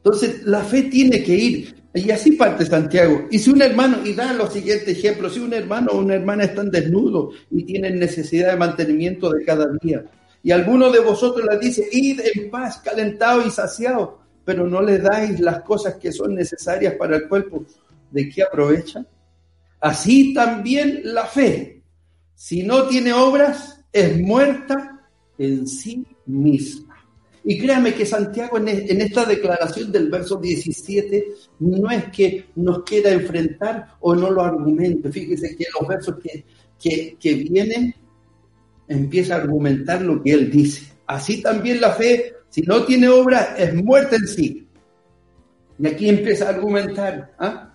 Entonces, 0.03 0.43
la 0.43 0.63
fe 0.63 0.83
tiene 0.83 1.23
que 1.23 1.35
ir 1.35 1.81
y 1.93 2.09
así 2.09 2.31
parte 2.31 2.65
Santiago. 2.65 3.27
Y 3.29 3.39
si 3.39 3.49
un 3.49 3.61
hermano, 3.61 3.99
y 4.05 4.13
da 4.13 4.33
los 4.33 4.53
siguientes 4.53 4.87
ejemplos, 4.87 5.33
si 5.33 5.39
un 5.39 5.53
hermano 5.53 5.91
o 5.91 5.99
una 5.99 6.15
hermana 6.15 6.45
están 6.45 6.71
desnudos 6.71 7.35
y 7.51 7.63
tienen 7.63 7.99
necesidad 7.99 8.51
de 8.51 8.57
mantenimiento 8.57 9.29
de 9.29 9.43
cada 9.43 9.67
día, 9.81 10.03
y 10.43 10.51
alguno 10.51 10.91
de 10.91 10.99
vosotros 10.99 11.45
les 11.51 11.59
dice, 11.59 11.87
id 11.91 12.21
en 12.33 12.49
paz, 12.49 12.79
calentado 12.79 13.45
y 13.45 13.51
saciado, 13.51 14.19
pero 14.43 14.67
no 14.67 14.81
le 14.81 14.97
dais 14.97 15.39
las 15.39 15.61
cosas 15.61 15.95
que 15.95 16.11
son 16.11 16.33
necesarias 16.33 16.95
para 16.95 17.17
el 17.17 17.27
cuerpo, 17.27 17.63
¿de 18.09 18.29
qué 18.29 18.41
aprovecha? 18.41 19.05
Así 19.79 20.33
también 20.33 21.01
la 21.03 21.25
fe, 21.25 21.83
si 22.33 22.63
no 22.63 22.87
tiene 22.87 23.13
obras, 23.13 23.83
es 23.91 24.19
muerta 24.19 25.07
en 25.37 25.67
sí 25.67 26.05
misma. 26.25 26.90
Y 27.43 27.59
créame 27.59 27.93
que 27.95 28.05
Santiago 28.05 28.57
en, 28.57 28.67
esta 29.01 29.25
declaración 29.25 29.91
del 29.91 30.09
verso 30.09 30.37
17 30.37 31.27
no 31.59 31.89
es 31.89 32.05
que 32.05 32.45
nos 32.55 32.83
quiera 32.83 33.11
enfrentar 33.11 33.95
o 33.99 34.13
no 34.13 34.29
lo 34.29 34.43
argumente. 34.43 35.11
Fíjese 35.11 35.55
que 35.55 35.65
los 35.79 35.87
versos 35.87 36.15
que, 36.79 37.33
vienen 37.49 37.95
empieza 38.87 39.35
a 39.35 39.41
argumentar 39.41 40.01
lo 40.01 40.21
que 40.21 40.33
él 40.33 40.51
dice. 40.51 40.93
Así 41.07 41.41
también 41.41 41.81
la 41.81 41.91
fe, 41.91 42.33
si 42.49 42.61
no 42.61 42.85
tiene 42.85 43.09
obra, 43.09 43.55
es 43.57 43.73
muerta 43.73 44.17
en 44.17 44.27
sí. 44.27 44.67
Y 45.79 45.87
aquí 45.87 46.09
empieza 46.09 46.45
a 46.45 46.49
argumentar 46.49 47.33
¿ah? 47.39 47.73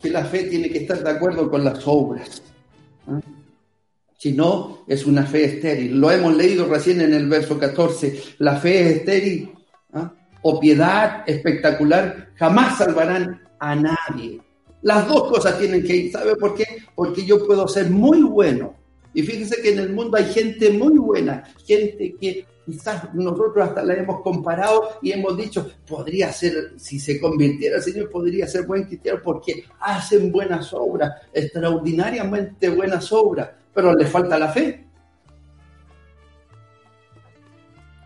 que 0.00 0.10
la 0.10 0.24
fe 0.24 0.44
tiene 0.44 0.70
que 0.70 0.78
estar 0.78 1.04
de 1.04 1.10
acuerdo 1.10 1.48
con 1.48 1.62
las 1.64 1.86
obras. 1.86 2.42
¿ah? 3.06 3.20
Si 4.22 4.30
no, 4.30 4.84
es 4.86 5.04
una 5.04 5.26
fe 5.26 5.46
estéril. 5.46 5.98
Lo 5.98 6.08
hemos 6.08 6.36
leído 6.36 6.68
recién 6.68 7.00
en 7.00 7.12
el 7.12 7.28
verso 7.28 7.58
14. 7.58 8.22
La 8.38 8.54
fe 8.54 8.80
es 8.80 8.96
estéril 8.98 9.52
¿ah? 9.94 10.14
o 10.42 10.60
piedad 10.60 11.24
espectacular 11.26 12.28
jamás 12.36 12.78
salvarán 12.78 13.42
a 13.58 13.74
nadie. 13.74 14.40
Las 14.82 15.08
dos 15.08 15.24
cosas 15.28 15.58
tienen 15.58 15.82
que 15.82 15.96
ir. 15.96 16.12
¿Sabe 16.12 16.36
por 16.36 16.54
qué? 16.54 16.64
Porque 16.94 17.26
yo 17.26 17.44
puedo 17.44 17.66
ser 17.66 17.90
muy 17.90 18.22
bueno. 18.22 18.76
Y 19.12 19.22
fíjese 19.22 19.60
que 19.60 19.72
en 19.72 19.80
el 19.80 19.92
mundo 19.92 20.16
hay 20.16 20.26
gente 20.26 20.70
muy 20.70 20.98
buena, 20.98 21.42
gente 21.66 22.14
que 22.20 22.46
quizás 22.64 23.12
nosotros 23.14 23.70
hasta 23.70 23.82
la 23.82 23.94
hemos 23.94 24.20
comparado 24.20 24.88
y 25.02 25.10
hemos 25.10 25.36
dicho, 25.36 25.68
podría 25.84 26.32
ser, 26.32 26.74
si 26.76 27.00
se 27.00 27.20
convirtiera 27.20 27.78
el 27.78 27.82
Señor, 27.82 28.08
podría 28.08 28.46
ser 28.46 28.66
buen 28.66 28.84
cristiano 28.84 29.18
porque 29.20 29.64
hacen 29.80 30.30
buenas 30.30 30.72
obras, 30.72 31.10
extraordinariamente 31.32 32.70
buenas 32.70 33.10
obras 33.10 33.48
pero 33.74 33.94
le 33.94 34.06
falta 34.06 34.38
la 34.38 34.48
fe. 34.48 34.86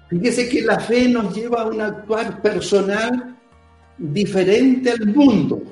Fíjese 0.09 0.49
que 0.49 0.63
la 0.63 0.79
fe 0.79 1.09
nos 1.09 1.35
lleva 1.35 1.63
a 1.63 1.67
un 1.67 1.81
actuar 1.81 2.41
personal 2.41 3.37
diferente 3.99 4.91
al 4.91 5.07
mundo. 5.07 5.63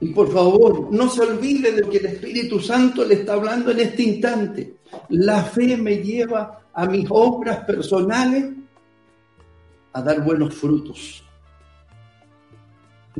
Y 0.00 0.08
por 0.10 0.32
favor, 0.32 0.92
no 0.92 1.10
se 1.10 1.22
olvide 1.22 1.72
de 1.72 1.82
que 1.88 1.98
el 1.98 2.06
Espíritu 2.06 2.60
Santo 2.60 3.04
le 3.04 3.16
está 3.16 3.34
hablando 3.34 3.70
en 3.70 3.80
este 3.80 4.02
instante. 4.04 4.76
La 5.10 5.42
fe 5.42 5.76
me 5.76 5.96
lleva 5.96 6.62
a 6.72 6.86
mis 6.86 7.06
obras 7.10 7.64
personales 7.64 8.50
a 9.92 10.00
dar 10.00 10.22
buenos 10.22 10.54
frutos. 10.54 11.24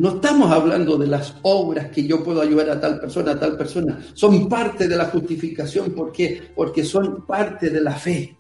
No 0.01 0.15
estamos 0.15 0.51
hablando 0.51 0.97
de 0.97 1.07
las 1.07 1.35
obras 1.43 1.91
que 1.91 2.07
yo 2.07 2.25
puedo 2.25 2.41
ayudar 2.41 2.71
a 2.71 2.81
tal 2.81 2.99
persona, 2.99 3.33
a 3.33 3.39
tal 3.39 3.59
persona. 3.59 4.03
Son 4.15 4.49
parte 4.49 4.89
de 4.89 4.97
la 4.97 5.05
justificación. 5.05 5.93
¿Por 5.93 6.11
qué? 6.11 6.41
Porque 6.55 6.85
son 6.85 7.27
parte 7.27 7.69
de 7.69 7.83
la 7.83 7.93
fe. 7.93 8.35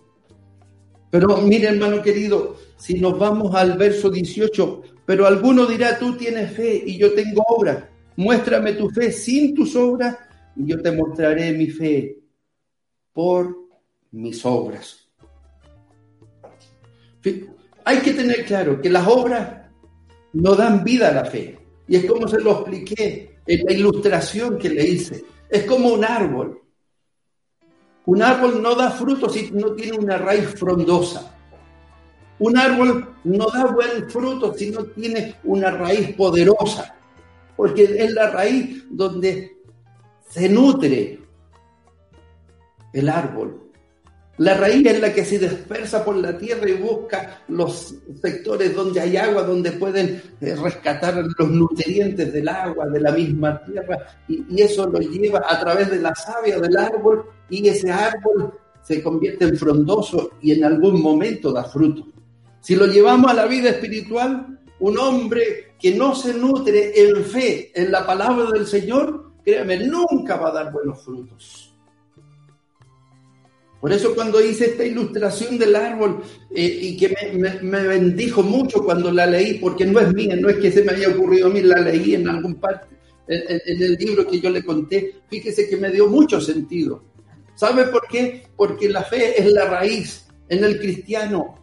Pero 1.11 1.37
mire, 1.42 1.68
hermano 1.68 2.01
querido, 2.01 2.57
si 2.79 2.99
nos 2.99 3.18
vamos 3.18 3.55
al 3.55 3.77
verso 3.77 4.09
18, 4.09 4.83
pero 5.05 5.27
alguno 5.27 5.66
dirá, 5.66 5.99
tú 5.99 6.16
tienes 6.16 6.51
fe 6.51 6.83
y 6.87 6.96
yo 6.96 7.12
tengo 7.12 7.44
obras. 7.46 7.85
Muéstrame 8.16 8.73
tu 8.73 8.88
fe 8.88 9.12
sin 9.12 9.55
tus 9.55 9.77
obras 9.77 10.16
y 10.57 10.64
yo 10.64 10.81
te 10.81 10.92
mostraré 10.92 11.53
mi 11.53 11.66
fe 11.66 12.20
por 13.12 13.55
mis 14.12 14.42
obras. 14.46 15.11
Hay 17.85 17.99
que 17.99 18.14
tener 18.14 18.46
claro 18.46 18.81
que 18.81 18.88
las 18.88 19.07
obras 19.07 19.60
no 20.32 20.54
dan 20.54 20.84
vida 20.84 21.08
a 21.08 21.12
la 21.12 21.24
fe. 21.24 21.58
Y 21.88 21.96
es 21.96 22.04
como 22.06 22.28
se 22.28 22.40
lo 22.40 22.52
expliqué 22.52 23.38
en 23.46 23.64
la 23.64 23.72
ilustración 23.72 24.58
que 24.58 24.70
le 24.70 24.84
hice. 24.86 25.24
Es 25.48 25.64
como 25.64 25.88
un 25.88 26.04
árbol. 26.04 26.60
Un 28.06 28.22
árbol 28.22 28.62
no 28.62 28.74
da 28.74 28.90
frutos 28.90 29.32
si 29.34 29.50
no 29.50 29.72
tiene 29.72 29.98
una 29.98 30.16
raíz 30.16 30.48
frondosa. 30.56 31.34
Un 32.38 32.56
árbol 32.56 33.16
no 33.24 33.46
da 33.50 33.66
buen 33.66 34.08
fruto 34.08 34.54
si 34.54 34.70
no 34.70 34.84
tiene 34.84 35.34
una 35.44 35.70
raíz 35.70 36.14
poderosa. 36.14 36.96
porque 37.56 37.84
es 37.84 38.12
la 38.12 38.30
raíz 38.30 38.86
donde 38.88 39.58
se 40.30 40.48
nutre 40.48 41.20
el 42.94 43.08
árbol. 43.08 43.69
La 44.40 44.55
raíz 44.55 44.87
es 44.87 44.98
la 44.98 45.12
que 45.12 45.22
se 45.22 45.38
dispersa 45.38 46.03
por 46.03 46.16
la 46.16 46.38
tierra 46.38 46.66
y 46.66 46.72
busca 46.72 47.42
los 47.48 47.94
sectores 48.22 48.74
donde 48.74 48.98
hay 48.98 49.18
agua, 49.18 49.42
donde 49.42 49.72
pueden 49.72 50.22
eh, 50.40 50.57
rescatar 50.57 51.22
los 51.38 51.50
nutrientes 51.50 52.33
del 52.33 52.48
agua, 52.48 52.87
de 52.87 53.00
la 53.00 53.12
misma 53.12 53.62
tierra, 53.62 53.98
y, 54.26 54.62
eso 54.62 54.87
lo 54.87 54.98
lleva 54.98 55.42
a 55.46 55.61
través 55.61 55.90
de 55.90 56.00
la 56.00 56.14
savia 56.14 56.59
del 56.59 56.74
árbol, 56.74 57.26
y 57.50 57.68
ese 57.68 57.90
árbol 57.90 58.55
se 58.83 59.03
convierte 59.03 59.44
en 59.44 59.59
frondoso 59.59 60.31
y 60.40 60.53
en 60.53 60.64
algún 60.64 61.03
momento 61.03 61.53
da 61.53 61.64
fruto. 61.64 62.07
Si 62.62 62.74
lo 62.76 62.87
llevamos 62.87 63.31
a 63.31 63.35
la 63.35 63.44
vida 63.44 63.68
espiritual, 63.68 64.59
un 64.79 64.98
hombre 64.98 65.74
que 65.79 65.94
no 65.94 66.14
se 66.14 66.33
nutre 66.33 66.98
en 66.98 67.24
fe 67.26 67.72
en 67.74 67.92
la 67.92 68.07
palabra 68.07 68.50
del 68.50 68.66
Señor, 68.66 69.33
créame, 69.44 69.87
nunca 69.87 70.37
va 70.37 70.48
a 70.48 70.53
dar 70.53 70.72
buenos 70.72 71.05
frutos. 71.05 71.69
Por 73.80 73.92
eso 73.92 74.14
cuando 74.14 74.44
hice 74.44 74.66
esta 74.66 74.84
ilustración 74.84 75.56
del 75.58 75.74
árbol 75.74 76.22
eh, 76.54 76.78
y 76.82 76.96
que 76.96 77.14
me, 77.62 77.80
bendijo 77.86 78.42
mucho 78.42 78.84
cuando 78.84 79.10
la 79.10 79.26
leí, 79.26 79.54
porque 79.54 79.86
no 79.86 80.00
es 80.00 80.12
mía, 80.12 80.36
no 80.36 80.50
es 80.50 80.58
que 80.58 80.70
se 80.70 80.84
me 80.84 80.92
haya 80.92 81.08
ocurrido 81.08 81.46
a 81.46 81.50
mí, 81.50 81.62
la 81.62 81.80
leí 81.80 82.14
en 82.14 82.28
algún 82.28 82.56
parte, 82.56 82.88
en, 83.26 83.60
en 83.64 83.82
el 83.82 83.94
libro 83.94 84.26
que 84.26 84.38
yo 84.38 84.50
le 84.50 84.62
conté, 84.62 85.14
fíjese 85.30 85.68
que 85.68 85.78
me 85.78 85.90
dio 85.90 86.08
mucho 86.08 86.40
sentido. 86.40 87.04
¿Sabe 87.54 87.86
por 87.86 88.06
qué? 88.08 88.46
Porque 88.56 88.88
la 88.88 89.02
fe 89.02 89.40
es 89.40 89.50
la 89.52 89.64
raíz 89.64 90.26
en 90.48 90.64
el 90.64 90.78
cristiano. 90.78 91.60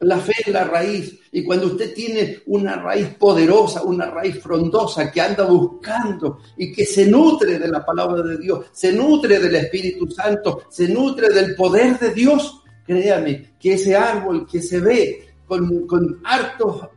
La 0.00 0.18
fe 0.18 0.32
es 0.46 0.52
la 0.52 0.64
raíz. 0.64 1.18
Y 1.32 1.42
cuando 1.42 1.66
usted 1.66 1.92
tiene 1.92 2.40
una 2.46 2.76
raíz 2.76 3.08
poderosa, 3.14 3.82
una 3.82 4.06
raíz 4.10 4.40
frondosa 4.40 5.10
que 5.10 5.20
anda 5.20 5.44
buscando 5.44 6.38
y 6.56 6.72
que 6.72 6.86
se 6.86 7.06
nutre 7.06 7.58
de 7.58 7.68
la 7.68 7.84
palabra 7.84 8.22
de 8.22 8.38
Dios, 8.38 8.66
se 8.72 8.92
nutre 8.92 9.40
del 9.40 9.56
Espíritu 9.56 10.08
Santo, 10.10 10.62
se 10.68 10.88
nutre 10.88 11.30
del 11.30 11.54
poder 11.56 11.98
de 11.98 12.14
Dios, 12.14 12.62
créame 12.86 13.54
que 13.58 13.74
ese 13.74 13.96
árbol 13.96 14.46
que 14.46 14.62
se 14.62 14.78
ve 14.80 15.34
con, 15.46 15.86
con 15.86 16.20
hartos 16.24 16.88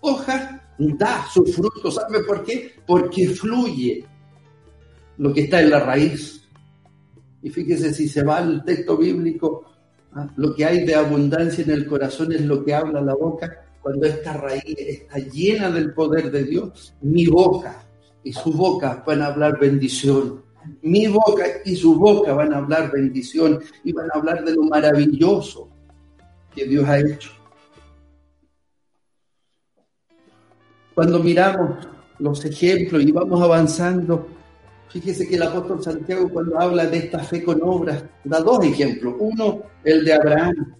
hojas 0.00 0.60
da 0.78 1.26
su 1.32 1.44
fruto. 1.44 1.90
¿Sabe 1.90 2.20
por 2.24 2.44
qué? 2.44 2.74
Porque 2.86 3.28
fluye 3.28 4.04
lo 5.18 5.32
que 5.32 5.42
está 5.42 5.60
en 5.60 5.70
la 5.70 5.80
raíz. 5.80 6.42
Y 7.42 7.50
fíjese 7.50 7.94
si 7.94 8.08
se 8.08 8.24
va 8.24 8.38
al 8.38 8.64
texto 8.64 8.96
bíblico 8.96 9.64
Ah, 10.12 10.28
lo 10.36 10.54
que 10.54 10.64
hay 10.64 10.84
de 10.84 10.94
abundancia 10.94 11.64
en 11.64 11.70
el 11.70 11.86
corazón 11.86 12.32
es 12.32 12.42
lo 12.42 12.64
que 12.64 12.74
habla 12.74 13.00
la 13.00 13.14
boca. 13.14 13.64
Cuando 13.80 14.06
esta 14.06 14.34
raíz 14.34 14.76
está 14.78 15.18
llena 15.18 15.70
del 15.70 15.92
poder 15.92 16.30
de 16.30 16.44
Dios, 16.44 16.94
mi 17.00 17.26
boca 17.26 17.84
y 18.24 18.32
su 18.32 18.52
boca 18.52 19.02
van 19.06 19.22
a 19.22 19.26
hablar 19.26 19.58
bendición. 19.58 20.42
Mi 20.82 21.06
boca 21.06 21.44
y 21.64 21.76
su 21.76 21.94
boca 21.94 22.34
van 22.34 22.52
a 22.52 22.58
hablar 22.58 22.90
bendición 22.90 23.60
y 23.84 23.92
van 23.92 24.08
a 24.12 24.18
hablar 24.18 24.44
de 24.44 24.54
lo 24.54 24.62
maravilloso 24.64 25.68
que 26.54 26.66
Dios 26.66 26.86
ha 26.88 26.98
hecho. 26.98 27.30
Cuando 30.94 31.20
miramos 31.20 31.86
los 32.18 32.44
ejemplos 32.44 33.02
y 33.02 33.12
vamos 33.12 33.40
avanzando, 33.40 34.26
Fíjese 34.90 35.28
que 35.28 35.36
el 35.36 35.42
apóstol 35.42 35.82
Santiago 35.82 36.28
cuando 36.30 36.58
habla 36.58 36.86
de 36.86 36.98
esta 36.98 37.18
fe 37.18 37.42
con 37.42 37.60
obras 37.62 38.02
da 38.24 38.40
dos 38.40 38.64
ejemplos. 38.64 39.14
Uno, 39.18 39.62
el 39.84 40.04
de 40.04 40.12
Abraham 40.14 40.76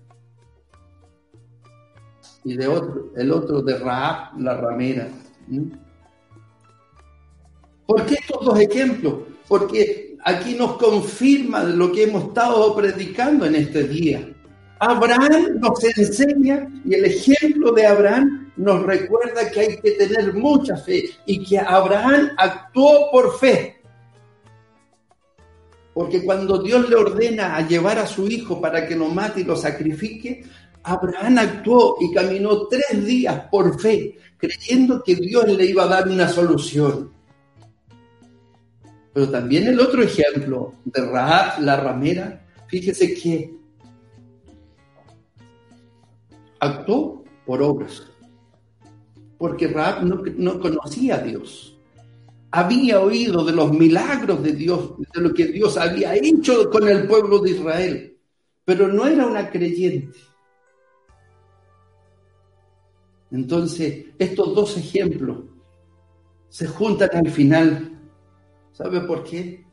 y 2.45 2.57
de 2.57 2.67
otro, 2.67 3.13
el 3.17 3.31
otro 3.31 3.61
de 3.61 3.79
Raab, 3.79 4.41
la 4.41 4.55
ramera. 4.55 5.09
¿Por 7.87 8.07
qué 8.07 8.15
estos 8.15 8.45
dos 8.45 8.59
ejemplos? 8.59 9.15
Porque 9.47 10.17
aquí 10.25 10.55
nos 10.55 10.79
confirma 10.79 11.63
lo 11.65 11.93
que 11.93 12.05
hemos 12.05 12.25
estado 12.25 12.75
predicando 12.75 13.45
en 13.45 13.57
este 13.57 13.85
día. 13.85 14.35
Abraham 14.79 15.59
nos 15.59 15.83
enseña 15.85 16.71
y 16.85 16.95
el 16.95 17.05
ejemplo 17.05 17.73
de 17.73 17.87
Abraham 17.87 18.53
nos 18.57 18.85
recuerda 18.85 19.51
que 19.51 19.61
hay 19.61 19.77
que 19.79 19.93
tener 19.93 20.35
mucha 20.35 20.77
fe 20.77 21.11
y 21.27 21.45
que 21.45 21.59
Abraham 21.59 22.31
actuó 22.37 23.11
por 23.11 23.39
fe. 23.39 23.78
Porque 25.99 26.25
cuando 26.25 26.59
Dios 26.63 26.89
le 26.89 26.95
ordena 26.95 27.57
a 27.57 27.67
llevar 27.67 27.99
a 27.99 28.07
su 28.07 28.29
hijo 28.29 28.61
para 28.61 28.87
que 28.87 28.95
lo 28.95 29.09
mate 29.09 29.41
y 29.41 29.45
lo 29.45 29.57
sacrifique, 29.57 30.45
Abraham 30.85 31.39
actuó 31.39 31.97
y 32.01 32.15
caminó 32.15 32.69
tres 32.69 33.05
días 33.05 33.49
por 33.51 33.81
fe, 33.81 34.17
creyendo 34.37 35.03
que 35.03 35.17
Dios 35.17 35.49
le 35.49 35.65
iba 35.65 35.83
a 35.83 35.89
dar 35.89 36.09
una 36.09 36.29
solución. 36.29 37.11
Pero 39.13 39.29
también 39.29 39.67
el 39.67 39.81
otro 39.81 40.01
ejemplo 40.01 40.75
de 40.85 41.05
Rahab, 41.05 41.63
la 41.63 41.75
ramera, 41.75 42.47
fíjese 42.69 43.15
que 43.15 43.53
actuó 46.61 47.25
por 47.45 47.61
obras, 47.61 48.05
porque 49.37 49.67
Rahab 49.67 50.05
no, 50.05 50.23
no 50.37 50.61
conocía 50.61 51.17
a 51.17 51.23
Dios 51.23 51.78
había 52.51 53.01
oído 53.01 53.45
de 53.45 53.53
los 53.53 53.73
milagros 53.73 54.43
de 54.43 54.53
Dios, 54.53 54.95
de 55.15 55.21
lo 55.21 55.35
que 55.35 55.47
Dios 55.47 55.77
había 55.77 56.15
hecho 56.15 56.71
con 56.71 56.89
el 56.89 57.07
pueblo 57.07 57.41
de 57.41 57.51
Israel, 57.51 58.17
pero 58.65 58.89
no 58.89 59.07
era 59.07 59.27
una 59.27 59.51
creyente. 59.51 60.17
Entonces, 63.31 64.07
estos 64.19 64.55
dos 64.55 64.77
ejemplos 64.79 65.45
se 66.49 66.67
juntan 66.67 67.11
al 67.13 67.31
final. 67.31 68.01
¿Sabe 68.73 69.03
por 69.03 69.23
qué? 69.25 69.67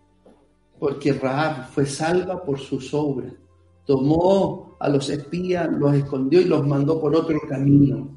Porque 0.77 1.13
Raab 1.13 1.69
fue 1.69 1.85
salva 1.85 2.43
por 2.43 2.59
sus 2.59 2.93
obras. 2.93 3.33
Tomó 3.85 4.75
a 4.79 4.89
los 4.89 5.09
espías, 5.09 5.69
los 5.71 5.93
escondió 5.93 6.41
y 6.41 6.45
los 6.45 6.67
mandó 6.67 6.99
por 6.99 7.15
otro 7.15 7.39
camino. 7.47 8.09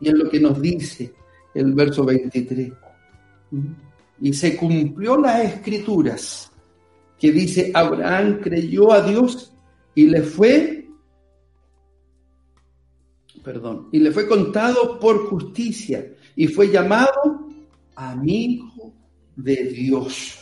Y 0.00 0.08
es 0.08 0.14
lo 0.14 0.28
que 0.28 0.40
nos 0.40 0.60
dice 0.60 1.14
el 1.54 1.72
verso 1.72 2.04
23 2.04 2.72
y 4.20 4.32
se 4.32 4.56
cumplió 4.56 5.16
las 5.16 5.44
escrituras 5.44 6.50
que 7.18 7.32
dice 7.32 7.70
Abraham 7.74 8.40
creyó 8.42 8.92
a 8.92 9.00
Dios 9.02 9.52
y 9.94 10.06
le 10.06 10.22
fue 10.22 10.84
perdón, 13.44 13.88
y 13.92 13.98
le 14.00 14.10
fue 14.10 14.26
contado 14.26 14.98
por 14.98 15.26
justicia 15.28 16.14
y 16.34 16.46
fue 16.46 16.70
llamado 16.70 17.46
amigo 17.94 18.92
de 19.36 19.64
Dios. 19.64 20.38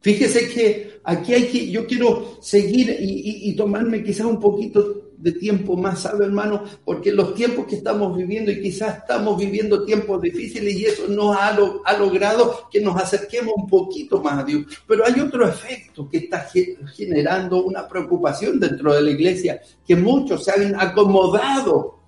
Fíjese 0.00 0.48
que 0.48 1.00
aquí 1.04 1.32
hay 1.32 1.46
que, 1.46 1.70
yo 1.70 1.86
quiero 1.86 2.38
seguir 2.42 2.96
y, 3.00 3.50
y 3.50 3.56
tomarme 3.56 4.02
quizás 4.02 4.26
un 4.26 4.40
poquito 4.40 5.05
de 5.26 5.32
tiempo 5.32 5.76
más, 5.76 6.02
¿sabe 6.02 6.24
hermano? 6.24 6.62
Porque 6.84 7.10
los 7.10 7.34
tiempos 7.34 7.66
que 7.66 7.74
estamos 7.74 8.16
viviendo 8.16 8.52
y 8.52 8.62
quizás 8.62 8.98
estamos 8.98 9.36
viviendo 9.36 9.84
tiempos 9.84 10.22
difíciles 10.22 10.72
y 10.76 10.84
eso 10.84 11.08
nos 11.08 11.36
ha, 11.36 11.48
ha 11.48 11.98
logrado 11.98 12.68
que 12.70 12.80
nos 12.80 12.94
acerquemos 12.94 13.54
un 13.56 13.66
poquito 13.66 14.22
más 14.22 14.38
a 14.38 14.44
Dios. 14.44 14.66
Pero 14.86 15.04
hay 15.04 15.18
otro 15.18 15.48
efecto 15.48 16.08
que 16.08 16.18
está 16.18 16.48
generando 16.94 17.64
una 17.64 17.88
preocupación 17.88 18.60
dentro 18.60 18.94
de 18.94 19.02
la 19.02 19.10
iglesia, 19.10 19.60
que 19.84 19.96
muchos 19.96 20.44
se 20.44 20.52
han 20.52 20.80
acomodado 20.80 21.98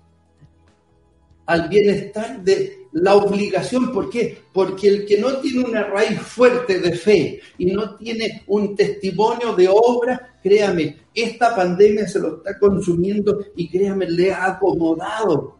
al 1.45 1.67
bienestar 1.67 2.41
de 2.41 2.78
la 2.93 3.15
obligación. 3.15 3.91
¿Por 3.91 4.09
qué? 4.09 4.37
Porque 4.53 4.87
el 4.87 5.05
que 5.05 5.17
no 5.19 5.37
tiene 5.37 5.65
una 5.65 5.83
raíz 5.83 6.19
fuerte 6.19 6.79
de 6.79 6.93
fe 6.93 7.39
y 7.57 7.67
no 7.67 7.95
tiene 7.95 8.43
un 8.47 8.75
testimonio 8.75 9.53
de 9.55 9.67
obra, 9.67 10.37
créame, 10.41 10.97
esta 11.13 11.55
pandemia 11.55 12.07
se 12.07 12.19
lo 12.19 12.37
está 12.37 12.57
consumiendo 12.57 13.39
y 13.55 13.69
créame, 13.69 14.09
le 14.09 14.31
ha 14.31 14.45
acomodado. 14.45 15.57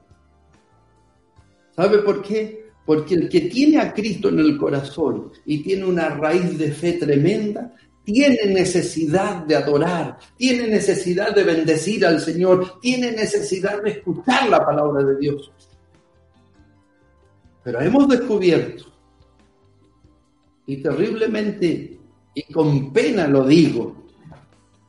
¿Sabe 1.76 2.00
por 2.00 2.22
qué? 2.22 2.70
Porque 2.86 3.14
el 3.16 3.30
que 3.30 3.42
tiene 3.42 3.80
a 3.80 3.94
Cristo 3.94 4.30
en 4.30 4.40
el 4.40 4.58
corazón 4.58 5.32
y 5.46 5.62
tiene 5.62 5.86
una 5.86 6.10
raíz 6.10 6.58
de 6.58 6.72
fe 6.72 6.94
tremenda, 6.94 7.74
tiene 8.04 8.48
necesidad 8.48 9.46
de 9.46 9.56
adorar, 9.56 10.18
tiene 10.36 10.68
necesidad 10.68 11.34
de 11.36 11.44
bendecir 11.44 12.06
al 12.06 12.20
Señor, 12.20 12.80
tiene 12.82 13.12
necesidad 13.12 13.84
de 13.84 13.92
escuchar 13.92 14.50
la 14.50 14.66
palabra 14.66 15.04
de 15.04 15.18
Dios. 15.18 15.52
Pero 17.64 17.82
hemos 17.82 18.08
descubierto, 18.08 18.86
y 20.66 20.78
terriblemente, 20.78 22.00
y 22.34 22.54
con 22.54 22.94
pena 22.94 23.28
lo 23.28 23.46
digo, 23.46 24.04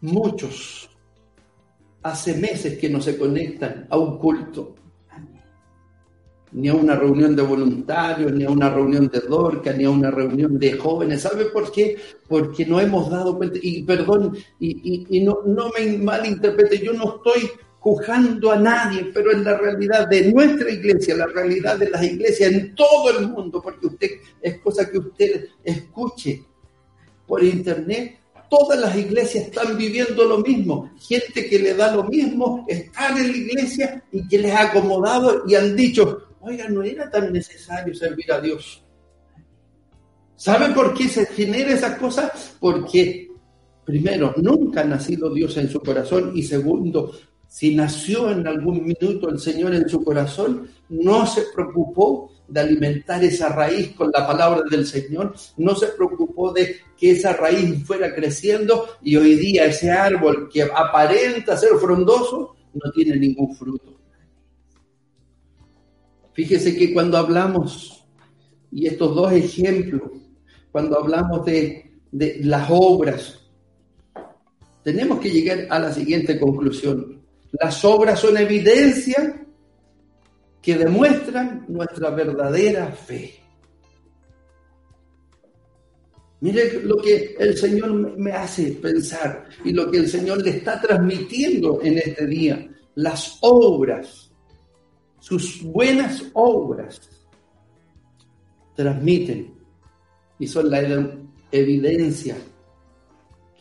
muchos 0.02 0.90
hace 2.02 2.34
meses 2.34 2.78
que 2.78 2.88
no 2.88 3.00
se 3.00 3.18
conectan 3.18 3.86
a 3.90 3.98
un 3.98 4.18
culto, 4.18 4.74
ni 6.52 6.68
a 6.68 6.74
una 6.74 6.96
reunión 6.96 7.36
de 7.36 7.42
voluntarios, 7.42 8.32
ni 8.32 8.44
a 8.44 8.50
una 8.50 8.70
reunión 8.70 9.08
de 9.08 9.20
Dorca, 9.20 9.72
ni 9.72 9.84
a 9.84 9.90
una 9.90 10.10
reunión 10.10 10.58
de 10.58 10.72
jóvenes. 10.72 11.22
¿Sabe 11.22 11.46
por 11.46 11.70
qué? 11.70 11.96
Porque 12.28 12.66
no 12.66 12.80
hemos 12.80 13.08
dado 13.10 13.36
cuenta, 13.36 13.58
y 13.62 13.82
perdón, 13.82 14.36
y, 14.58 15.20
no, 15.20 15.40
no 15.46 15.70
me 15.70 15.98
malinterprete, 15.98 16.78
yo 16.78 16.92
no 16.92 17.16
estoy 17.16 17.50
juzgando 17.80 18.52
a 18.52 18.56
nadie, 18.56 19.10
pero 19.12 19.32
en 19.32 19.42
la 19.42 19.56
realidad 19.56 20.06
de 20.06 20.30
nuestra 20.30 20.70
iglesia, 20.70 21.16
la 21.16 21.26
realidad 21.26 21.78
de 21.78 21.88
las 21.88 22.02
iglesias 22.02 22.52
en 22.52 22.74
todo 22.74 23.18
el 23.18 23.28
mundo, 23.28 23.60
porque 23.62 23.86
usted 23.86 24.10
es 24.40 24.58
cosa 24.58 24.88
que 24.88 24.98
usted 24.98 25.46
escuche 25.64 26.44
por 27.26 27.42
internet, 27.42 28.18
todas 28.50 28.78
las 28.78 28.94
iglesias 28.96 29.44
están 29.46 29.78
viviendo 29.78 30.24
lo 30.24 30.38
mismo. 30.38 30.90
Gente 31.00 31.48
que 31.48 31.58
le 31.58 31.72
da 31.74 31.94
lo 31.94 32.04
mismo, 32.04 32.66
están 32.68 33.16
en 33.16 33.30
la 33.30 33.36
iglesia 33.36 34.04
y 34.12 34.28
que 34.28 34.38
les 34.38 34.52
ha 34.52 34.70
acomodado 34.70 35.44
y 35.46 35.54
han 35.54 35.74
dicho, 35.74 36.34
oiga, 36.40 36.68
no 36.68 36.82
era 36.82 37.10
tan 37.10 37.32
necesario 37.32 37.94
servir 37.94 38.30
a 38.30 38.40
Dios. 38.40 38.84
¿Sabe 40.36 40.74
por 40.74 40.92
qué 40.92 41.08
se 41.08 41.24
genera 41.26 41.72
esa 41.72 41.96
cosa? 41.96 42.30
Porque, 42.58 43.30
primero, 43.84 44.34
nunca 44.36 44.80
ha 44.82 44.84
nacido 44.84 45.32
Dios 45.32 45.56
en 45.56 45.68
su 45.68 45.80
corazón 45.80 46.32
y 46.34 46.42
segundo, 46.42 47.12
si 47.50 47.74
nació 47.74 48.30
en 48.30 48.46
algún 48.46 48.86
minuto 48.86 49.28
el 49.28 49.40
Señor 49.40 49.74
en 49.74 49.88
su 49.88 50.04
corazón, 50.04 50.70
no 50.88 51.26
se 51.26 51.42
preocupó 51.52 52.30
de 52.46 52.60
alimentar 52.60 53.24
esa 53.24 53.48
raíz 53.48 53.92
con 53.96 54.12
la 54.14 54.24
palabra 54.24 54.62
del 54.70 54.86
Señor, 54.86 55.34
no 55.56 55.74
se 55.74 55.88
preocupó 55.88 56.52
de 56.52 56.76
que 56.96 57.10
esa 57.10 57.32
raíz 57.32 57.84
fuera 57.84 58.14
creciendo 58.14 58.86
y 59.02 59.16
hoy 59.16 59.34
día 59.34 59.64
ese 59.64 59.90
árbol 59.90 60.48
que 60.48 60.62
aparenta 60.62 61.56
ser 61.56 61.70
frondoso 61.80 62.54
no 62.72 62.92
tiene 62.92 63.16
ningún 63.16 63.52
fruto. 63.56 63.98
Fíjese 66.32 66.76
que 66.76 66.94
cuando 66.94 67.18
hablamos, 67.18 68.06
y 68.70 68.86
estos 68.86 69.12
dos 69.12 69.32
ejemplos, 69.32 70.02
cuando 70.70 71.00
hablamos 71.00 71.44
de, 71.44 71.98
de 72.12 72.38
las 72.44 72.68
obras, 72.70 73.40
tenemos 74.84 75.18
que 75.18 75.30
llegar 75.30 75.66
a 75.68 75.80
la 75.80 75.92
siguiente 75.92 76.38
conclusión. 76.38 77.19
Las 77.52 77.84
obras 77.84 78.20
son 78.20 78.36
evidencia 78.36 79.46
que 80.62 80.76
demuestran 80.76 81.64
nuestra 81.68 82.10
verdadera 82.10 82.92
fe. 82.92 83.40
Mire 86.40 86.80
lo 86.82 86.96
que 86.96 87.36
el 87.38 87.56
Señor 87.56 88.16
me 88.16 88.32
hace 88.32 88.72
pensar 88.72 89.48
y 89.64 89.72
lo 89.72 89.90
que 89.90 89.98
el 89.98 90.08
Señor 90.08 90.42
le 90.42 90.50
está 90.50 90.80
transmitiendo 90.80 91.80
en 91.82 91.98
este 91.98 92.26
día. 92.26 92.66
Las 92.94 93.38
obras, 93.42 94.30
sus 95.18 95.62
buenas 95.62 96.24
obras, 96.32 97.00
transmiten 98.74 99.54
y 100.38 100.46
son 100.46 100.70
la 100.70 100.80
evidencia 101.52 102.36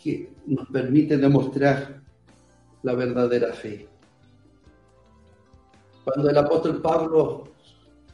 que 0.01 0.31
nos 0.45 0.67
permite 0.69 1.17
demostrar 1.17 1.98
la 2.83 2.93
verdadera 2.93 3.53
fe. 3.53 3.87
Cuando 6.03 6.29
el 6.29 6.37
apóstol 6.37 6.81
Pablo, 6.81 7.43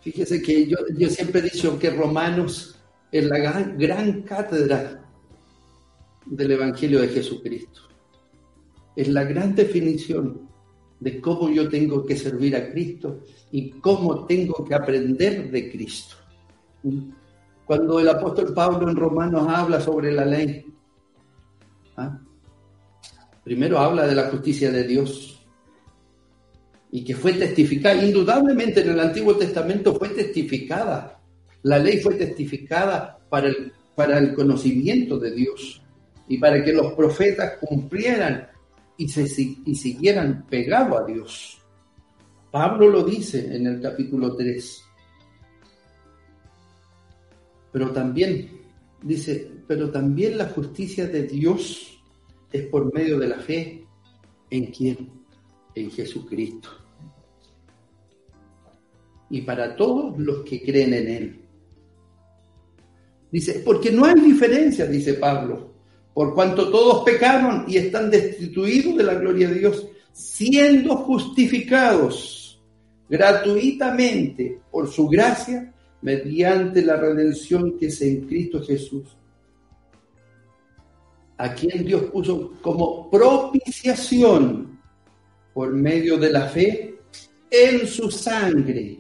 fíjese 0.02 0.42
que 0.42 0.68
yo, 0.68 0.78
yo 0.98 1.10
siempre 1.10 1.40
he 1.40 1.44
dicho 1.44 1.78
que 1.80 1.92
Romanos 1.92 2.76
es 3.12 3.26
la 3.26 3.38
gran, 3.38 3.78
gran 3.78 4.22
cátedra 4.24 5.06
del 6.26 6.52
Evangelio 6.52 7.02
de 7.02 7.08
Jesucristo. 7.10 7.82
Es 8.96 9.08
la 9.10 9.24
gran 9.24 9.56
definición 9.56 10.50
de 11.00 11.22
cómo 11.22 11.50
yo 11.50 11.70
tengo 11.70 12.06
que 12.06 12.18
servir 12.18 12.56
a 12.56 12.72
Cristo 12.72 13.22
y 13.52 13.72
cómo 13.72 14.26
tengo 14.26 14.66
que 14.66 14.74
aprender 14.74 15.52
de 15.52 15.72
Cristo. 15.72 16.16
Cuando 17.66 18.00
el 18.00 18.10
apóstol 18.10 18.54
Pablo 18.54 18.90
en 18.90 18.96
Romanos 18.96 19.48
habla 19.48 19.80
sobre 19.82 20.12
la 20.12 20.26
ley, 20.26 20.66
¿ah? 21.98 22.20
Primero 23.46 23.78
habla 23.78 24.08
de 24.08 24.16
la 24.16 24.24
justicia 24.24 24.72
de 24.72 24.84
Dios, 24.84 25.40
y 26.92 27.04
que 27.04 27.16
fue 27.16 27.34
testificada, 27.34 28.04
indudablemente 28.04 28.82
en 28.82 28.90
el 28.90 29.00
Antiguo 29.00 29.36
Testamento 29.36 29.94
fue 29.96 30.10
testificada, 30.10 31.22
la 31.62 31.78
ley 31.78 32.00
fue 32.00 32.16
testificada 32.16 33.20
para 33.30 33.48
el, 33.48 33.72
para 33.96 34.18
el 34.18 34.34
conocimiento 34.34 35.20
de 35.20 35.32
Dios 35.32 35.82
y 36.28 36.38
para 36.40 36.64
que 36.64 36.74
los 36.74 36.94
profetas 36.94 37.60
cumplieran 37.60 38.48
y, 38.98 39.08
se, 39.10 39.24
y 39.66 39.76
siguieran 39.76 40.46
pegados 40.48 41.02
a 41.02 41.06
Dios. 41.06 41.62
Pablo 42.50 42.90
lo 42.90 43.04
dice 43.04 43.56
en 43.56 43.68
el 43.68 43.82
capítulo 43.82 44.36
3. 44.36 44.84
Pero 47.74 47.92
también, 47.92 48.62
dice, 49.04 49.52
pero 49.68 49.92
también 49.92 50.38
la 50.38 50.46
justicia 50.46 51.06
de 51.08 51.24
Dios 51.24 51.95
es 52.56 52.68
por 52.68 52.94
medio 52.94 53.20
de 53.20 53.28
la 53.28 53.40
fe 53.40 53.86
en 54.50 54.66
quién? 54.68 55.10
En 55.74 55.92
Jesucristo 55.92 56.70
y 59.30 59.42
para 59.42 59.76
todos 59.76 60.18
los 60.18 60.44
que 60.44 60.62
creen 60.62 60.94
en 60.94 61.08
Él. 61.08 61.40
Dice, 63.32 63.62
porque 63.66 63.92
no 63.92 64.06
hay 64.06 64.16
diferencia, 64.16 64.86
dice 64.86 65.16
Pablo, 65.16 65.74
por 66.14 66.34
cuanto 66.34 66.70
todos 66.70 67.04
pecaron 67.04 67.66
y 67.68 67.78
están 67.78 68.10
destituidos 68.10 68.96
de 68.96 69.04
la 69.04 69.16
gloria 69.16 69.50
de 69.50 69.60
Dios, 69.60 69.88
siendo 70.14 70.96
justificados 70.96 72.62
gratuitamente 73.10 74.60
por 74.72 74.88
su 74.90 75.08
gracia 75.08 75.74
mediante 76.02 76.82
la 76.82 76.96
redención 76.96 77.78
que 77.78 77.88
es 77.88 78.02
en 78.02 78.22
Cristo 78.22 78.64
Jesús, 78.64 79.18
a 81.38 81.54
quien 81.54 81.86
Dios 81.86 82.04
puso 82.06 82.54
como 82.62 83.10
propiciación 83.10 84.80
por 85.54 85.74
medio 85.74 86.18
de 86.18 86.32
la 86.32 86.48
fe 86.48 87.00
en 87.50 87.88
su 87.88 88.12
sangre 88.12 89.00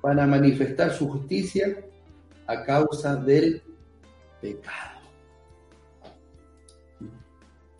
para 0.00 0.26
manifestar 0.26 0.92
su 0.92 1.08
justicia 1.08 1.84
a 2.46 2.64
causa 2.64 3.16
del 3.16 3.62
pecado. 4.40 5.00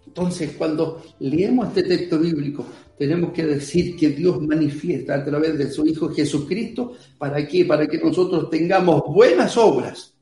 Entonces, 0.06 0.54
cuando 0.58 1.02
leemos 1.20 1.68
este 1.68 1.84
texto 1.84 2.18
bíblico, 2.18 2.66
tenemos 2.98 3.32
que 3.32 3.46
decir 3.46 3.96
que 3.96 4.10
Dios 4.10 4.42
manifiesta 4.42 5.14
a 5.14 5.24
través 5.24 5.56
de 5.56 5.70
su 5.70 5.86
Hijo 5.86 6.10
Jesucristo, 6.10 6.94
¿para? 7.16 7.38
Para 7.68 7.86
que 7.86 7.98
nosotros 7.98 8.50
tengamos 8.50 9.02
buenas 9.06 9.56
obras 9.56 10.12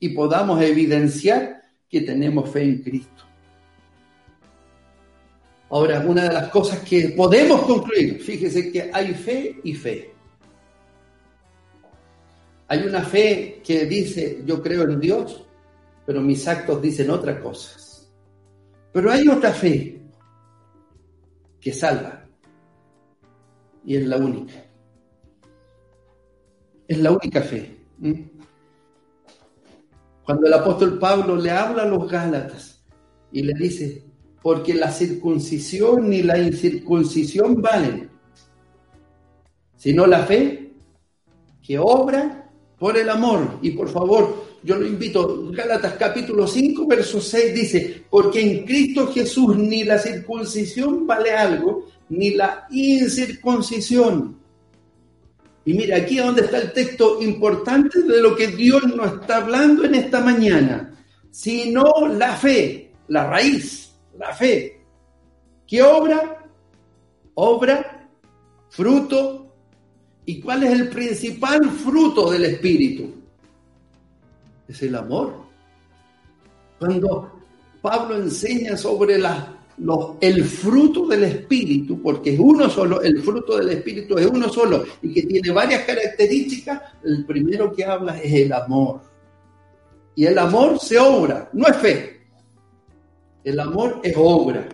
y 0.00 0.08
podamos 0.08 0.62
evidenciar 0.62 1.53
que 1.94 2.00
tenemos 2.00 2.50
fe 2.50 2.64
en 2.64 2.82
Cristo. 2.82 3.22
Ahora, 5.70 6.00
una 6.00 6.24
de 6.24 6.34
las 6.34 6.48
cosas 6.48 6.80
que 6.80 7.10
podemos 7.10 7.60
concluir, 7.62 8.20
fíjese 8.20 8.72
que 8.72 8.90
hay 8.92 9.14
fe 9.14 9.60
y 9.62 9.74
fe. 9.74 10.12
Hay 12.66 12.80
una 12.80 13.00
fe 13.02 13.62
que 13.64 13.86
dice, 13.86 14.42
yo 14.44 14.60
creo 14.60 14.82
en 14.90 14.98
Dios, 14.98 15.46
pero 16.04 16.20
mis 16.20 16.48
actos 16.48 16.82
dicen 16.82 17.10
otras 17.10 17.40
cosas. 17.40 18.10
Pero 18.92 19.12
hay 19.12 19.28
otra 19.28 19.52
fe 19.52 20.00
que 21.60 21.72
salva. 21.72 22.26
Y 23.84 23.94
es 23.98 24.04
la 24.04 24.16
única. 24.16 24.64
Es 26.88 26.98
la 26.98 27.12
única 27.12 27.40
fe. 27.40 27.76
Cuando 30.24 30.46
el 30.46 30.54
apóstol 30.54 30.98
Pablo 30.98 31.36
le 31.36 31.50
habla 31.50 31.82
a 31.82 31.86
los 31.86 32.10
Gálatas 32.10 32.82
y 33.30 33.42
le 33.42 33.52
dice, 33.54 34.04
porque 34.42 34.74
la 34.74 34.90
circuncisión 34.90 36.08
ni 36.08 36.22
la 36.22 36.38
incircuncisión 36.38 37.60
valen, 37.60 38.10
sino 39.76 40.06
la 40.06 40.24
fe 40.24 40.72
que 41.62 41.78
obra 41.78 42.50
por 42.78 42.96
el 42.96 43.08
amor. 43.08 43.58
Y 43.60 43.72
por 43.72 43.88
favor, 43.88 44.44
yo 44.62 44.76
lo 44.76 44.86
invito, 44.86 45.50
Gálatas 45.50 45.94
capítulo 45.94 46.46
5, 46.46 46.86
verso 46.86 47.20
6 47.20 47.54
dice, 47.54 48.04
porque 48.08 48.40
en 48.40 48.64
Cristo 48.64 49.12
Jesús 49.12 49.56
ni 49.56 49.84
la 49.84 49.98
circuncisión 49.98 51.06
vale 51.06 51.32
algo, 51.32 51.86
ni 52.08 52.30
la 52.30 52.66
incircuncisión. 52.70 54.38
Y 55.64 55.74
mira, 55.74 55.96
aquí 55.96 56.18
es 56.18 56.24
donde 56.24 56.42
está 56.42 56.58
el 56.58 56.72
texto 56.72 57.22
importante 57.22 58.02
de 58.02 58.20
lo 58.20 58.36
que 58.36 58.48
Dios 58.48 58.84
nos 58.84 59.20
está 59.20 59.38
hablando 59.38 59.84
en 59.84 59.94
esta 59.94 60.20
mañana, 60.20 60.94
sino 61.30 62.08
la 62.08 62.34
fe, 62.34 62.92
la 63.08 63.26
raíz, 63.26 63.92
la 64.18 64.34
fe. 64.34 64.80
¿Qué 65.66 65.82
obra? 65.82 66.44
Obra, 67.34 68.08
fruto, 68.68 69.44
¿Y 70.26 70.40
cuál 70.40 70.64
es 70.64 70.72
el 70.72 70.88
principal 70.88 71.70
fruto 71.70 72.30
del 72.30 72.46
Espíritu? 72.46 73.12
Es 74.66 74.82
el 74.82 74.94
amor. 74.94 75.34
Cuando 76.78 77.40
Pablo 77.82 78.16
enseña 78.16 78.76
sobre 78.76 79.18
la, 79.78 79.94
el 80.20 80.44
fruto 80.44 81.06
del 81.06 81.24
Espíritu, 81.24 82.00
porque 82.00 82.34
es 82.34 82.40
uno 82.40 82.68
solo, 82.70 83.02
el 83.02 83.20
fruto 83.22 83.56
del 83.58 83.70
Espíritu 83.70 84.16
es 84.16 84.26
uno 84.26 84.48
solo 84.48 84.84
y 85.02 85.12
que 85.12 85.22
tiene 85.22 85.50
varias 85.50 85.84
características, 85.84 86.82
el 87.04 87.24
primero 87.24 87.72
que 87.72 87.84
habla 87.84 88.18
es 88.20 88.32
el 88.32 88.52
amor. 88.52 89.00
Y 90.16 90.26
el 90.26 90.38
amor 90.38 90.78
se 90.78 90.98
obra, 90.98 91.50
no 91.52 91.66
es 91.66 91.76
fe. 91.76 92.20
El 93.42 93.58
amor 93.58 94.00
es 94.02 94.14
obra. 94.16 94.68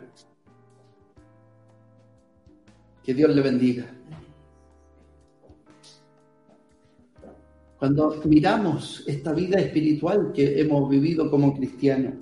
Que 3.02 3.14
Dios 3.14 3.34
le 3.34 3.40
bendiga. 3.40 3.86
Cuando 7.78 8.20
miramos 8.26 9.02
esta 9.06 9.32
vida 9.32 9.58
espiritual 9.58 10.32
que 10.34 10.60
hemos 10.60 10.90
vivido 10.90 11.30
como 11.30 11.56
cristianos, 11.56 12.12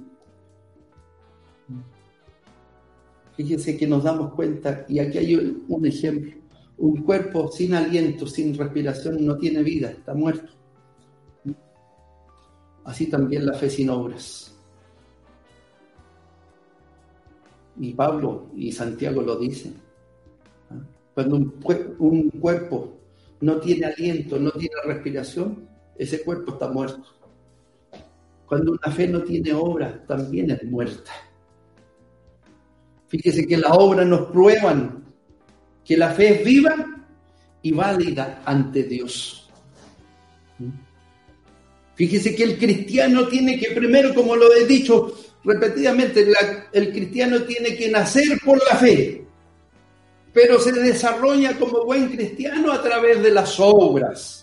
fíjense 3.39 3.77
que 3.77 3.87
nos 3.87 4.03
damos 4.03 4.35
cuenta, 4.35 4.85
y 4.89 4.99
aquí 4.99 5.17
hay 5.19 5.63
un 5.69 5.87
ejemplo, 5.87 6.33
un 6.77 7.05
cuerpo 7.05 7.53
sin 7.53 7.73
aliento, 7.73 8.27
sin 8.27 8.59
respiración, 8.59 9.25
no 9.25 9.37
tiene 9.37 9.63
vida, 9.63 9.93
está 9.93 10.13
muerto. 10.13 10.53
Así 12.83 13.07
también 13.07 13.47
la 13.47 13.55
fe 13.55 13.71
sin 13.71 13.91
obras. 13.91 14.59
Y 17.79 17.95
Pablo 17.95 18.49
y 18.57 18.73
Santiago 18.73 19.23
lo 19.23 19.37
dicen. 19.37 19.75
Cuando 21.15 21.37
un, 21.37 22.31
cuerpo 22.41 22.99
no 23.41 23.59
tiene 23.59 23.87
aliento, 23.87 24.37
no 24.41 24.51
tiene 24.51 24.75
respiración, 24.85 25.69
ese 25.97 26.25
cuerpo 26.25 26.55
está 26.55 26.69
muerto. 26.69 27.05
Cuando 28.47 28.73
una 28.73 28.91
fe 28.93 29.07
no 29.07 29.23
tiene 29.23 29.53
obra, 29.53 30.05
también 30.09 30.51
es 30.51 30.65
muerta. 30.65 31.13
Fíjese 33.09 33.47
que 33.47 33.57
las 33.57 33.73
obras 33.73 34.07
nos 34.07 34.31
prueban 34.31 35.05
que 35.85 35.97
la 35.97 36.11
fe 36.11 36.41
es 36.41 36.45
viva 36.45 36.75
y 37.63 37.73
válida 37.73 38.43
ante 38.45 38.83
Dios. 38.83 39.49
Fíjese 41.95 42.37
que 42.37 42.45
el 42.45 42.59
cristiano 42.59 43.27
tiene 43.27 43.59
que 43.59 43.73
primero, 43.73 44.15
como 44.15 44.37
lo 44.37 44.55
he 44.55 44.67
dicho 44.67 45.15
repetidamente, 45.45 46.29
el 46.73 46.93
cristiano 46.93 47.43
tiene 47.43 47.75
que 47.75 47.91
nacer 47.91 48.39
por 48.45 48.59
la 48.71 48.77
fe, 48.77 49.25
pero 50.33 50.61
se 50.61 50.73
desarrolla 50.73 51.59
como 51.59 51.85
buen 51.85 52.09
cristiano 52.11 52.71
a 52.71 52.83
través 52.83 53.23
de 53.23 53.31
las 53.31 53.59
obras. 53.59 54.38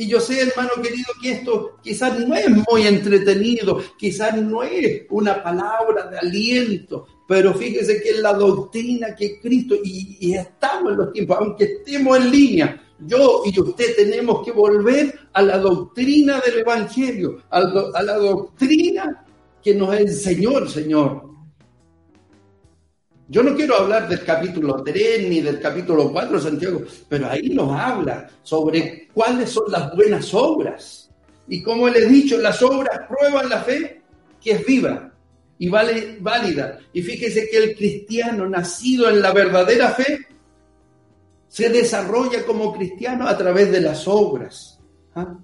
Y 0.00 0.06
yo 0.06 0.18
sé, 0.18 0.40
hermano 0.40 0.70
querido, 0.82 1.12
que 1.20 1.32
esto 1.32 1.72
quizás 1.82 2.18
no 2.26 2.34
es 2.34 2.48
muy 2.48 2.86
entretenido, 2.86 3.82
quizás 3.98 4.34
no 4.34 4.62
es 4.62 5.02
una 5.10 5.42
palabra 5.42 6.06
de 6.06 6.16
aliento, 6.16 7.06
pero 7.28 7.52
fíjese 7.52 8.00
que 8.00 8.08
es 8.08 8.20
la 8.20 8.32
doctrina 8.32 9.14
que 9.14 9.38
Cristo, 9.38 9.74
y, 9.84 10.32
estamos 10.32 10.92
en 10.92 10.98
los 10.98 11.12
tiempos, 11.12 11.36
aunque 11.38 11.64
estemos 11.64 12.16
en 12.16 12.30
línea, 12.30 12.82
yo 12.98 13.42
y 13.44 13.60
usted 13.60 13.94
tenemos 13.94 14.42
que 14.42 14.52
volver 14.52 15.20
a 15.34 15.42
la 15.42 15.58
doctrina 15.58 16.40
del 16.46 16.60
Evangelio, 16.60 17.42
a, 17.50 17.58
a 17.58 18.02
la 18.02 18.16
doctrina 18.16 19.26
que 19.62 19.74
nos 19.74 19.94
enseñó 19.94 20.56
el 20.56 20.70
Señor. 20.70 21.29
Yo 23.30 23.44
no 23.44 23.54
quiero 23.54 23.76
hablar 23.76 24.08
del 24.08 24.24
capítulo 24.24 24.82
3 24.82 25.28
ni 25.28 25.40
del 25.40 25.60
capítulo 25.60 26.10
4 26.10 26.36
de 26.36 26.42
Santiago, 26.42 26.82
pero 27.08 27.30
ahí 27.30 27.50
nos 27.50 27.70
habla 27.70 28.28
sobre 28.42 29.06
cuáles 29.14 29.50
son 29.50 29.70
las 29.70 29.94
buenas 29.94 30.34
obras. 30.34 31.08
Y 31.46 31.62
como 31.62 31.88
le 31.88 32.00
he 32.00 32.06
dicho, 32.08 32.36
las 32.38 32.60
obras 32.60 33.02
prueban 33.08 33.48
la 33.48 33.60
fe 33.60 34.02
que 34.42 34.50
es 34.50 34.66
viva 34.66 35.12
y 35.58 35.68
vale, 35.68 36.18
válida. 36.20 36.80
Y 36.92 37.02
fíjese 37.02 37.48
que 37.48 37.58
el 37.58 37.76
cristiano 37.76 38.48
nacido 38.48 39.08
en 39.08 39.22
la 39.22 39.32
verdadera 39.32 39.90
fe 39.90 40.26
se 41.46 41.68
desarrolla 41.68 42.44
como 42.44 42.72
cristiano 42.72 43.28
a 43.28 43.38
través 43.38 43.70
de 43.70 43.80
las 43.80 44.08
obras. 44.08 44.80
¿ah? 45.14 45.38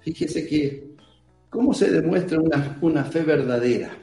Fíjese 0.00 0.46
que, 0.46 0.90
¿cómo 1.48 1.72
se 1.72 1.90
demuestra 1.90 2.38
una, 2.38 2.78
una 2.82 3.04
fe 3.04 3.22
verdadera? 3.22 3.96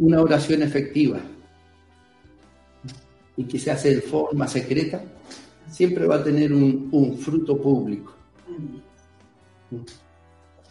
Una 0.00 0.22
oración 0.22 0.62
efectiva 0.62 1.20
y 3.36 3.44
que 3.44 3.58
se 3.58 3.70
hace 3.70 3.96
de 3.96 4.00
forma 4.00 4.48
secreta, 4.48 5.02
siempre 5.70 6.06
va 6.06 6.16
a 6.16 6.24
tener 6.24 6.52
un, 6.52 7.18
fruto 7.18 7.60
público. 7.60 8.14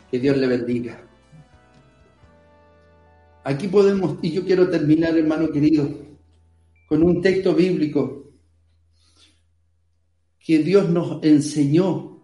Que 0.09 0.19
Dios 0.19 0.36
le 0.36 0.47
bendiga. 0.47 0.99
Aquí 3.43 3.67
podemos, 3.67 4.17
y 4.23 4.32
yo 4.32 4.43
quiero 4.43 4.67
terminar, 4.67 5.15
hermano 5.15 5.51
querido, 5.51 5.88
con 6.88 7.03
un 7.03 7.21
texto 7.21 7.53
bíblico 7.53 8.32
que 10.39 10.59
Dios 10.59 10.89
nos 10.89 11.23
enseñó 11.23 12.19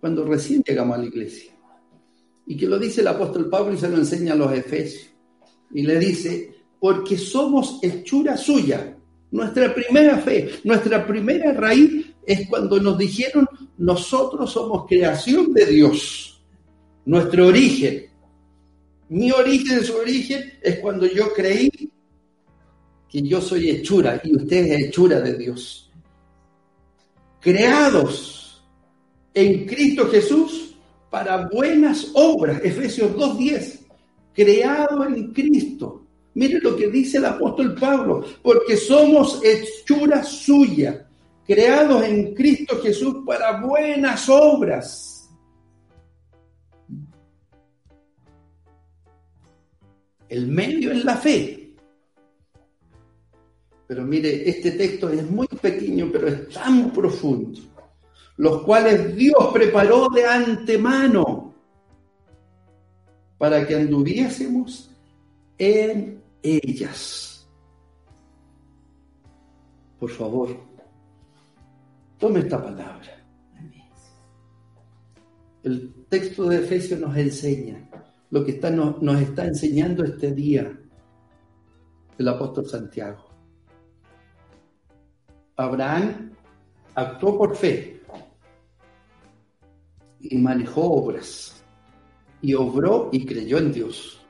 cuando 0.00 0.24
recién 0.24 0.62
llegamos 0.66 0.96
a 0.96 1.00
la 1.00 1.06
iglesia. 1.06 1.52
Y 2.46 2.56
que 2.56 2.66
lo 2.66 2.78
dice 2.78 3.02
el 3.02 3.08
apóstol 3.08 3.50
Pablo 3.50 3.74
y 3.74 3.78
se 3.78 3.90
lo 3.90 3.98
enseña 3.98 4.32
a 4.32 4.36
los 4.36 4.50
efesios 4.52 5.17
y 5.72 5.82
le 5.82 5.98
dice, 5.98 6.54
porque 6.80 7.16
somos 7.16 7.78
hechura 7.82 8.36
suya. 8.36 8.96
Nuestra 9.30 9.74
primera 9.74 10.18
fe, 10.18 10.50
nuestra 10.64 11.06
primera 11.06 11.52
raíz 11.52 12.06
es 12.24 12.48
cuando 12.48 12.80
nos 12.80 12.96
dijeron, 12.96 13.46
nosotros 13.78 14.50
somos 14.52 14.86
creación 14.86 15.52
de 15.52 15.66
Dios. 15.66 16.42
Nuestro 17.04 17.46
origen. 17.46 18.06
Mi 19.10 19.30
origen, 19.30 19.82
su 19.84 19.96
origen, 19.96 20.52
es 20.62 20.78
cuando 20.78 21.06
yo 21.06 21.32
creí 21.32 21.70
que 23.08 23.22
yo 23.22 23.40
soy 23.40 23.70
hechura 23.70 24.20
y 24.22 24.36
usted 24.36 24.66
es 24.66 24.86
hechura 24.86 25.20
de 25.20 25.36
Dios. 25.36 25.90
Creados 27.40 28.62
en 29.32 29.66
Cristo 29.66 30.08
Jesús 30.10 30.74
para 31.10 31.48
buenas 31.48 32.10
obras. 32.14 32.60
Efesios 32.62 33.12
2.10 33.12 33.87
creado 34.34 35.04
en 35.04 35.32
Cristo. 35.32 36.06
Mire 36.34 36.60
lo 36.60 36.76
que 36.76 36.88
dice 36.88 37.18
el 37.18 37.24
apóstol 37.24 37.74
Pablo, 37.74 38.24
porque 38.42 38.76
somos 38.76 39.40
hechura 39.42 40.22
suya, 40.22 41.08
creados 41.44 42.04
en 42.04 42.34
Cristo 42.34 42.80
Jesús 42.80 43.16
para 43.26 43.60
buenas 43.60 44.28
obras. 44.28 45.28
El 50.28 50.46
medio 50.48 50.92
es 50.92 51.04
la 51.04 51.16
fe. 51.16 51.74
Pero 53.88 54.04
mire, 54.04 54.48
este 54.48 54.72
texto 54.72 55.08
es 55.08 55.28
muy 55.28 55.46
pequeño, 55.46 56.10
pero 56.12 56.28
es 56.28 56.50
tan 56.50 56.92
profundo. 56.92 57.58
Los 58.36 58.62
cuales 58.62 59.16
Dios 59.16 59.48
preparó 59.52 60.08
de 60.10 60.26
antemano 60.26 61.47
para 63.38 63.64
que 63.66 63.76
anduviésemos 63.76 64.90
en 65.56 66.20
ellas. 66.42 67.48
Por 69.98 70.10
favor, 70.10 70.56
tome 72.18 72.40
esta 72.40 72.62
palabra. 72.62 73.14
El 75.62 75.92
texto 76.08 76.48
de 76.48 76.58
Efesios 76.58 77.00
nos 77.00 77.16
enseña 77.16 77.88
lo 78.30 78.44
que 78.44 78.52
está, 78.52 78.70
nos, 78.70 79.02
nos 79.02 79.20
está 79.20 79.44
enseñando 79.44 80.04
este 80.04 80.32
día 80.32 80.78
el 82.16 82.28
apóstol 82.28 82.66
Santiago. 82.66 83.28
Abraham 85.56 86.32
actuó 86.94 87.38
por 87.38 87.56
fe 87.56 88.00
y 90.20 90.38
manejó 90.38 90.82
obras 90.82 91.57
y 92.42 92.54
obró 92.54 93.08
y 93.12 93.24
creyó 93.24 93.58
en 93.58 93.72
Dios. 93.72 94.20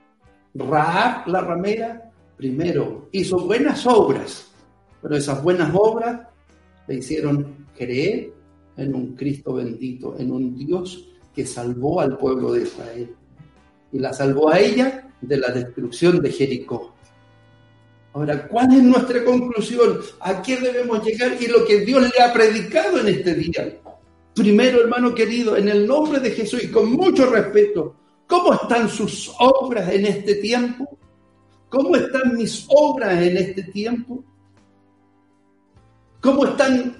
Raab, 0.55 1.29
la 1.29 1.41
ramera, 1.41 2.11
primero 2.37 3.09
hizo 3.13 3.39
buenas 3.39 3.87
obras, 3.87 4.51
pero 5.03 5.17
esas 5.17 5.43
buenas 5.43 5.71
obras 5.75 6.21
le 6.87 6.97
hicieron 6.97 7.67
creer 7.77 8.33
en 8.77 8.95
un 8.95 9.15
Cristo 9.15 9.55
bendito, 9.55 10.17
en 10.19 10.33
un 10.33 10.57
Dios 10.57 11.09
que 11.35 11.47
salvó 11.47 12.01
al 12.01 12.17
pueblo 12.17 12.53
de 12.53 12.63
Israel. 12.63 13.15
Y 13.93 13.99
la 13.99 14.13
salvó 14.13 14.51
a 14.51 14.59
ella 14.59 15.09
de 15.21 15.37
la 15.37 15.49
destrucción 15.49 16.21
de 16.21 16.31
Jericó. 16.31 16.95
Ahora, 18.13 18.49
¿cuál 18.49 18.73
es 18.73 18.83
nuestra 18.83 19.25
conclusión? 19.25 20.01
¿A 20.21 20.43
qué 20.43 20.57
debemos 20.57 21.05
llegar? 21.05 21.37
Y 21.41 21.47
lo 21.47 21.65
que 21.65 21.81
Dios 21.81 22.03
le 22.03 22.23
ha 22.23 22.33
predicado 22.33 23.01
en 23.01 23.09
este 23.09 23.35
día. 23.35 23.79
Primero, 24.35 24.81
hermano 24.81 25.15
querido, 25.15 25.57
en 25.57 25.69
el 25.69 25.87
nombre 25.87 26.21
de 26.21 26.31
Jesús 26.31 26.65
y 26.65 26.71
con 26.71 26.93
mucho 26.93 27.31
respeto, 27.31 27.97
¿cómo 28.29 28.53
están 28.55 28.89
sus 28.89 29.35
obras 29.41 29.91
en 29.91 30.07
este 30.07 30.37
tiempo? 30.37 30.89
¿Cómo 31.68 31.97
están 31.97 32.37
mis 32.37 32.64
obras 32.68 33.20
en 33.20 33.37
este 33.37 33.64
tiempo? 33.64 34.22
¿Cómo 36.20 36.45
están 36.47 36.97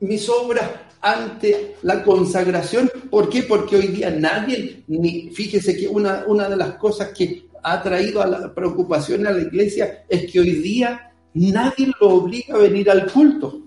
mis 0.00 0.28
obras 0.28 0.70
ante 1.00 1.76
la 1.82 2.02
consagración? 2.02 2.90
¿Por 3.10 3.28
qué? 3.28 3.44
Porque 3.44 3.76
hoy 3.76 3.88
día 3.88 4.10
nadie, 4.10 4.84
ni 4.88 5.30
fíjese 5.30 5.76
que 5.76 5.88
una, 5.88 6.24
una 6.26 6.48
de 6.48 6.56
las 6.56 6.74
cosas 6.74 7.08
que 7.16 7.48
ha 7.62 7.82
traído 7.82 8.22
a 8.22 8.26
la 8.26 8.54
preocupación 8.54 9.26
a 9.26 9.32
la 9.32 9.40
iglesia 9.40 10.04
es 10.08 10.30
que 10.30 10.40
hoy 10.40 10.52
día 10.52 11.12
nadie 11.34 11.90
lo 12.00 12.10
obliga 12.10 12.54
a 12.54 12.58
venir 12.58 12.90
al 12.90 13.10
culto. 13.10 13.65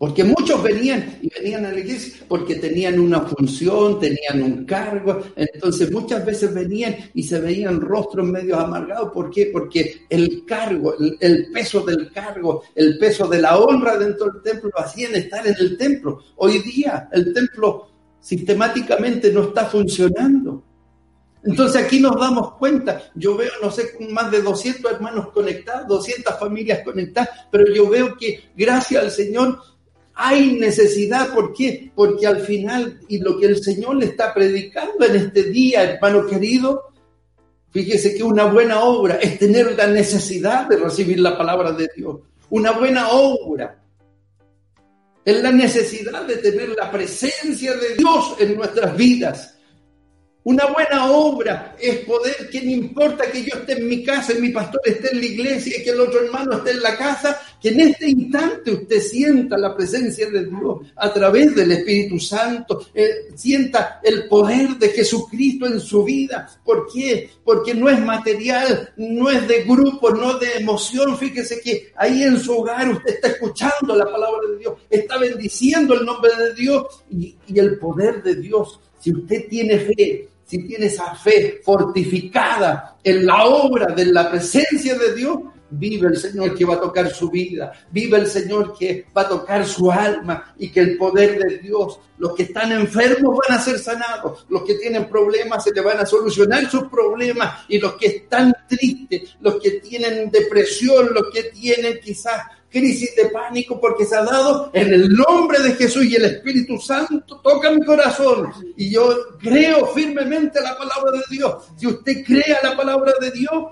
Porque 0.00 0.24
muchos 0.24 0.62
venían 0.62 1.18
y 1.20 1.28
venían 1.28 1.66
a 1.66 1.72
la 1.72 1.78
iglesia 1.78 2.24
porque 2.26 2.54
tenían 2.54 2.98
una 2.98 3.20
función, 3.20 4.00
tenían 4.00 4.42
un 4.42 4.64
cargo. 4.64 5.20
Entonces 5.36 5.92
muchas 5.92 6.24
veces 6.24 6.54
venían 6.54 6.96
y 7.12 7.22
se 7.22 7.38
veían 7.38 7.82
rostros 7.82 8.26
medio 8.26 8.58
amargados. 8.58 9.10
¿Por 9.12 9.28
qué? 9.28 9.50
Porque 9.52 10.06
el 10.08 10.46
cargo, 10.46 10.94
el, 10.98 11.52
peso 11.52 11.82
del 11.82 12.10
cargo, 12.10 12.62
el 12.74 12.96
peso 12.96 13.28
de 13.28 13.42
la 13.42 13.58
honra 13.58 13.98
dentro 13.98 14.30
del 14.30 14.42
templo 14.42 14.70
lo 14.74 14.82
hacían 14.82 15.14
estar 15.16 15.46
en 15.46 15.54
el 15.60 15.76
templo. 15.76 16.20
Hoy 16.36 16.60
día 16.60 17.10
el 17.12 17.34
templo 17.34 17.90
sistemáticamente 18.20 19.30
no 19.30 19.42
está 19.42 19.66
funcionando. 19.66 20.64
Entonces 21.44 21.84
aquí 21.84 22.00
nos 22.00 22.18
damos 22.18 22.54
cuenta, 22.54 23.02
yo 23.14 23.36
veo, 23.36 23.52
no 23.62 23.70
sé, 23.70 23.90
más 24.10 24.30
de 24.30 24.40
200 24.40 24.92
hermanos 24.92 25.28
conectados, 25.28 25.88
200 25.88 26.38
familias 26.38 26.80
conectadas, 26.84 27.28
pero 27.50 27.70
yo 27.70 27.88
veo 27.88 28.16
que 28.16 28.50
gracias 28.56 29.04
al 29.04 29.10
Señor 29.10 29.58
hay 30.22 30.52
necesidad, 30.52 31.32
¿por 31.32 31.54
qué? 31.54 31.90
Porque 31.94 32.26
al 32.26 32.40
final, 32.40 33.00
y 33.08 33.18
lo 33.18 33.38
que 33.38 33.46
el 33.46 33.62
Señor 33.62 33.96
le 33.96 34.06
está 34.06 34.34
predicando 34.34 35.06
en 35.06 35.16
este 35.16 35.44
día, 35.44 35.82
hermano 35.82 36.26
querido, 36.26 36.92
fíjese 37.70 38.14
que 38.14 38.22
una 38.22 38.44
buena 38.44 38.82
obra 38.82 39.14
es 39.14 39.38
tener 39.38 39.74
la 39.76 39.86
necesidad 39.86 40.68
de 40.68 40.76
recibir 40.76 41.20
la 41.20 41.38
palabra 41.38 41.72
de 41.72 41.88
Dios. 41.96 42.18
Una 42.50 42.72
buena 42.72 43.08
obra 43.08 43.82
es 45.24 45.42
la 45.42 45.52
necesidad 45.52 46.26
de 46.26 46.36
tener 46.36 46.68
la 46.70 46.90
presencia 46.90 47.74
de 47.74 47.94
Dios 47.96 48.36
en 48.38 48.56
nuestras 48.56 48.94
vidas. 48.94 49.49
Una 50.42 50.64
buena 50.66 51.10
obra 51.12 51.76
es 51.78 51.98
poder, 51.98 52.48
que 52.50 52.62
no 52.62 52.70
importa 52.70 53.30
que 53.30 53.42
yo 53.42 53.58
esté 53.58 53.74
en 53.74 53.86
mi 53.86 54.02
casa 54.02 54.32
y 54.32 54.40
mi 54.40 54.48
pastor 54.48 54.80
esté 54.86 55.12
en 55.12 55.20
la 55.20 55.26
iglesia 55.26 55.78
y 55.78 55.82
que 55.82 55.90
el 55.90 56.00
otro 56.00 56.24
hermano 56.24 56.56
esté 56.56 56.70
en 56.70 56.80
la 56.80 56.96
casa, 56.96 57.38
que 57.60 57.68
en 57.68 57.80
este 57.80 58.08
instante 58.08 58.70
usted 58.70 59.00
sienta 59.02 59.58
la 59.58 59.76
presencia 59.76 60.30
de 60.30 60.46
Dios 60.46 60.78
a 60.96 61.12
través 61.12 61.54
del 61.54 61.72
Espíritu 61.72 62.18
Santo, 62.18 62.86
eh, 62.94 63.28
sienta 63.34 64.00
el 64.02 64.28
poder 64.28 64.78
de 64.78 64.88
Jesucristo 64.88 65.66
en 65.66 65.78
su 65.78 66.04
vida. 66.04 66.48
¿Por 66.64 66.90
qué? 66.90 67.28
Porque 67.44 67.74
no 67.74 67.90
es 67.90 68.00
material, 68.00 68.94
no 68.96 69.28
es 69.28 69.46
de 69.46 69.64
grupo, 69.64 70.08
no 70.08 70.38
de 70.38 70.54
emoción. 70.54 71.18
Fíjese 71.18 71.60
que 71.60 71.92
ahí 71.96 72.22
en 72.22 72.40
su 72.40 72.56
hogar 72.56 72.88
usted 72.88 73.14
está 73.14 73.28
escuchando 73.28 73.94
la 73.94 74.06
palabra 74.06 74.48
de 74.50 74.56
Dios, 74.56 74.74
está 74.88 75.18
bendiciendo 75.18 75.92
el 75.92 76.06
nombre 76.06 76.30
de 76.34 76.54
Dios 76.54 77.04
y 77.10 77.58
el 77.58 77.78
poder 77.78 78.22
de 78.22 78.36
Dios. 78.36 78.80
Si 79.00 79.10
usted 79.10 79.48
tiene 79.48 79.78
fe, 79.78 80.28
si 80.44 80.66
tiene 80.66 80.86
esa 80.86 81.14
fe 81.14 81.60
fortificada 81.64 82.96
en 83.02 83.26
la 83.26 83.46
obra 83.46 83.94
de 83.94 84.06
la 84.06 84.30
presencia 84.30 84.96
de 84.96 85.14
Dios, 85.14 85.38
vive 85.70 86.08
el 86.08 86.16
Señor 86.16 86.54
que 86.54 86.64
va 86.64 86.74
a 86.74 86.80
tocar 86.80 87.12
su 87.12 87.30
vida, 87.30 87.72
vive 87.90 88.18
el 88.18 88.26
Señor 88.26 88.76
que 88.76 89.06
va 89.16 89.22
a 89.22 89.28
tocar 89.28 89.66
su 89.66 89.90
alma. 89.90 90.54
Y 90.58 90.70
que 90.70 90.80
el 90.80 90.96
poder 90.96 91.38
de 91.38 91.58
Dios, 91.58 91.98
los 92.18 92.34
que 92.34 92.44
están 92.44 92.72
enfermos 92.72 93.38
van 93.48 93.58
a 93.58 93.62
ser 93.62 93.78
sanados, 93.78 94.46
los 94.48 94.62
que 94.64 94.74
tienen 94.74 95.08
problemas 95.08 95.64
se 95.64 95.72
le 95.72 95.80
van 95.80 95.98
a 95.98 96.06
solucionar 96.06 96.70
sus 96.70 96.84
problemas. 96.84 97.64
Y 97.68 97.78
los 97.78 97.94
que 97.94 98.06
están 98.06 98.54
tristes, 98.68 99.36
los 99.40 99.56
que 99.56 99.72
tienen 99.72 100.30
depresión, 100.30 101.08
los 101.12 101.30
que 101.32 101.44
tienen 101.44 101.98
quizás 102.02 102.42
crisis 102.70 103.14
de 103.16 103.26
pánico 103.26 103.80
porque 103.80 104.04
se 104.04 104.16
ha 104.16 104.22
dado 104.22 104.70
en 104.72 104.94
el 104.94 105.08
nombre 105.08 105.60
de 105.60 105.74
Jesús 105.74 106.04
y 106.04 106.14
el 106.14 106.24
Espíritu 106.24 106.78
Santo 106.78 107.40
toca 107.42 107.70
mi 107.70 107.84
corazón. 107.84 108.52
Y 108.76 108.92
yo 108.92 109.36
creo 109.38 109.86
firmemente 109.88 110.60
la 110.60 110.78
palabra 110.78 111.12
de 111.12 111.36
Dios. 111.36 111.64
Si 111.76 111.86
usted 111.86 112.24
crea 112.24 112.60
la 112.62 112.76
palabra 112.76 113.12
de 113.20 113.30
Dios, 113.32 113.64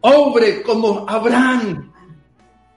obre 0.00 0.62
como 0.62 1.08
Abraham. 1.08 1.92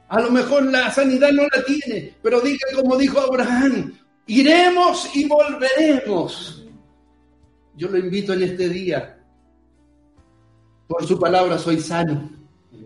A 0.10 0.22
lo 0.22 0.32
mejor 0.32 0.64
la 0.66 0.92
sanidad 0.92 1.32
no 1.32 1.44
la 1.44 1.64
tiene, 1.64 2.16
pero 2.22 2.40
diga 2.42 2.68
como 2.76 2.96
dijo 2.98 3.20
Abraham, 3.20 3.94
iremos 4.28 5.10
y 5.16 5.28
volveremos. 5.28 6.66
Yo 7.76 7.90
lo 7.90 7.98
invito 7.98 8.34
en 8.34 8.44
este 8.44 8.70
día. 8.70 9.18
Por 10.88 11.08
su 11.08 11.18
palabra 11.20 11.58
soy 11.58 11.80
sano 11.80 12.44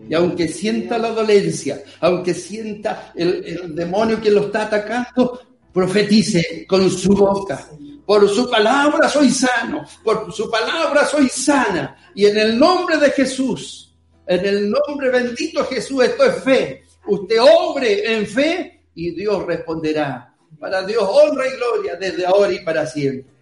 y 0.08 0.14
aunque 0.14 0.48
sienta 0.48 0.98
la 0.98 1.10
dolencia, 1.10 1.82
aunque 2.00 2.32
sienta 2.32 3.12
el, 3.14 3.74
demonio 3.74 4.20
que 4.20 4.30
lo 4.30 4.46
está 4.46 4.62
atacando, 4.62 5.40
profetice 5.72 6.66
con 6.66 6.90
su 6.90 7.14
boca. 7.14 7.68
Por 8.06 8.26
su 8.28 8.48
palabra 8.48 9.06
soy 9.08 9.30
sano, 9.30 9.84
por 10.02 10.32
su 10.32 10.50
palabra 10.50 11.04
soy 11.04 11.28
sana. 11.28 11.94
Y 12.14 12.24
en 12.24 12.38
el 12.38 12.58
nombre 12.58 12.96
de 12.96 13.10
Jesús, 13.10 13.87
en 14.28 14.44
el 14.44 14.70
nombre 14.70 15.10
bendito 15.10 15.64
Jesús, 15.64 16.04
esto 16.04 16.24
es 16.24 16.44
fe. 16.44 16.84
Usted 17.06 17.38
obre 17.40 18.14
en 18.14 18.26
fe 18.26 18.82
y 18.94 19.12
Dios 19.12 19.46
responderá. 19.46 20.34
Para 20.60 20.84
Dios 20.84 21.02
honra 21.02 21.46
y 21.46 21.56
gloria 21.56 21.96
desde 21.96 22.26
ahora 22.26 22.52
y 22.52 22.60
para 22.60 22.86
siempre. 22.86 23.32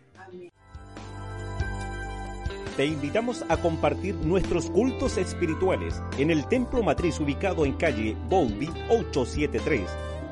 Te 2.77 2.85
invitamos 2.85 3.45
a 3.49 3.57
compartir 3.57 4.15
nuestros 4.17 4.71
cultos 4.71 5.17
espirituales 5.17 6.01
en 6.19 6.31
el 6.31 6.47
Templo 6.47 6.83
Matriz 6.83 7.19
ubicado 7.19 7.65
en 7.65 7.73
calle 7.73 8.15
Boldi 8.29 8.69
873. 8.91 9.89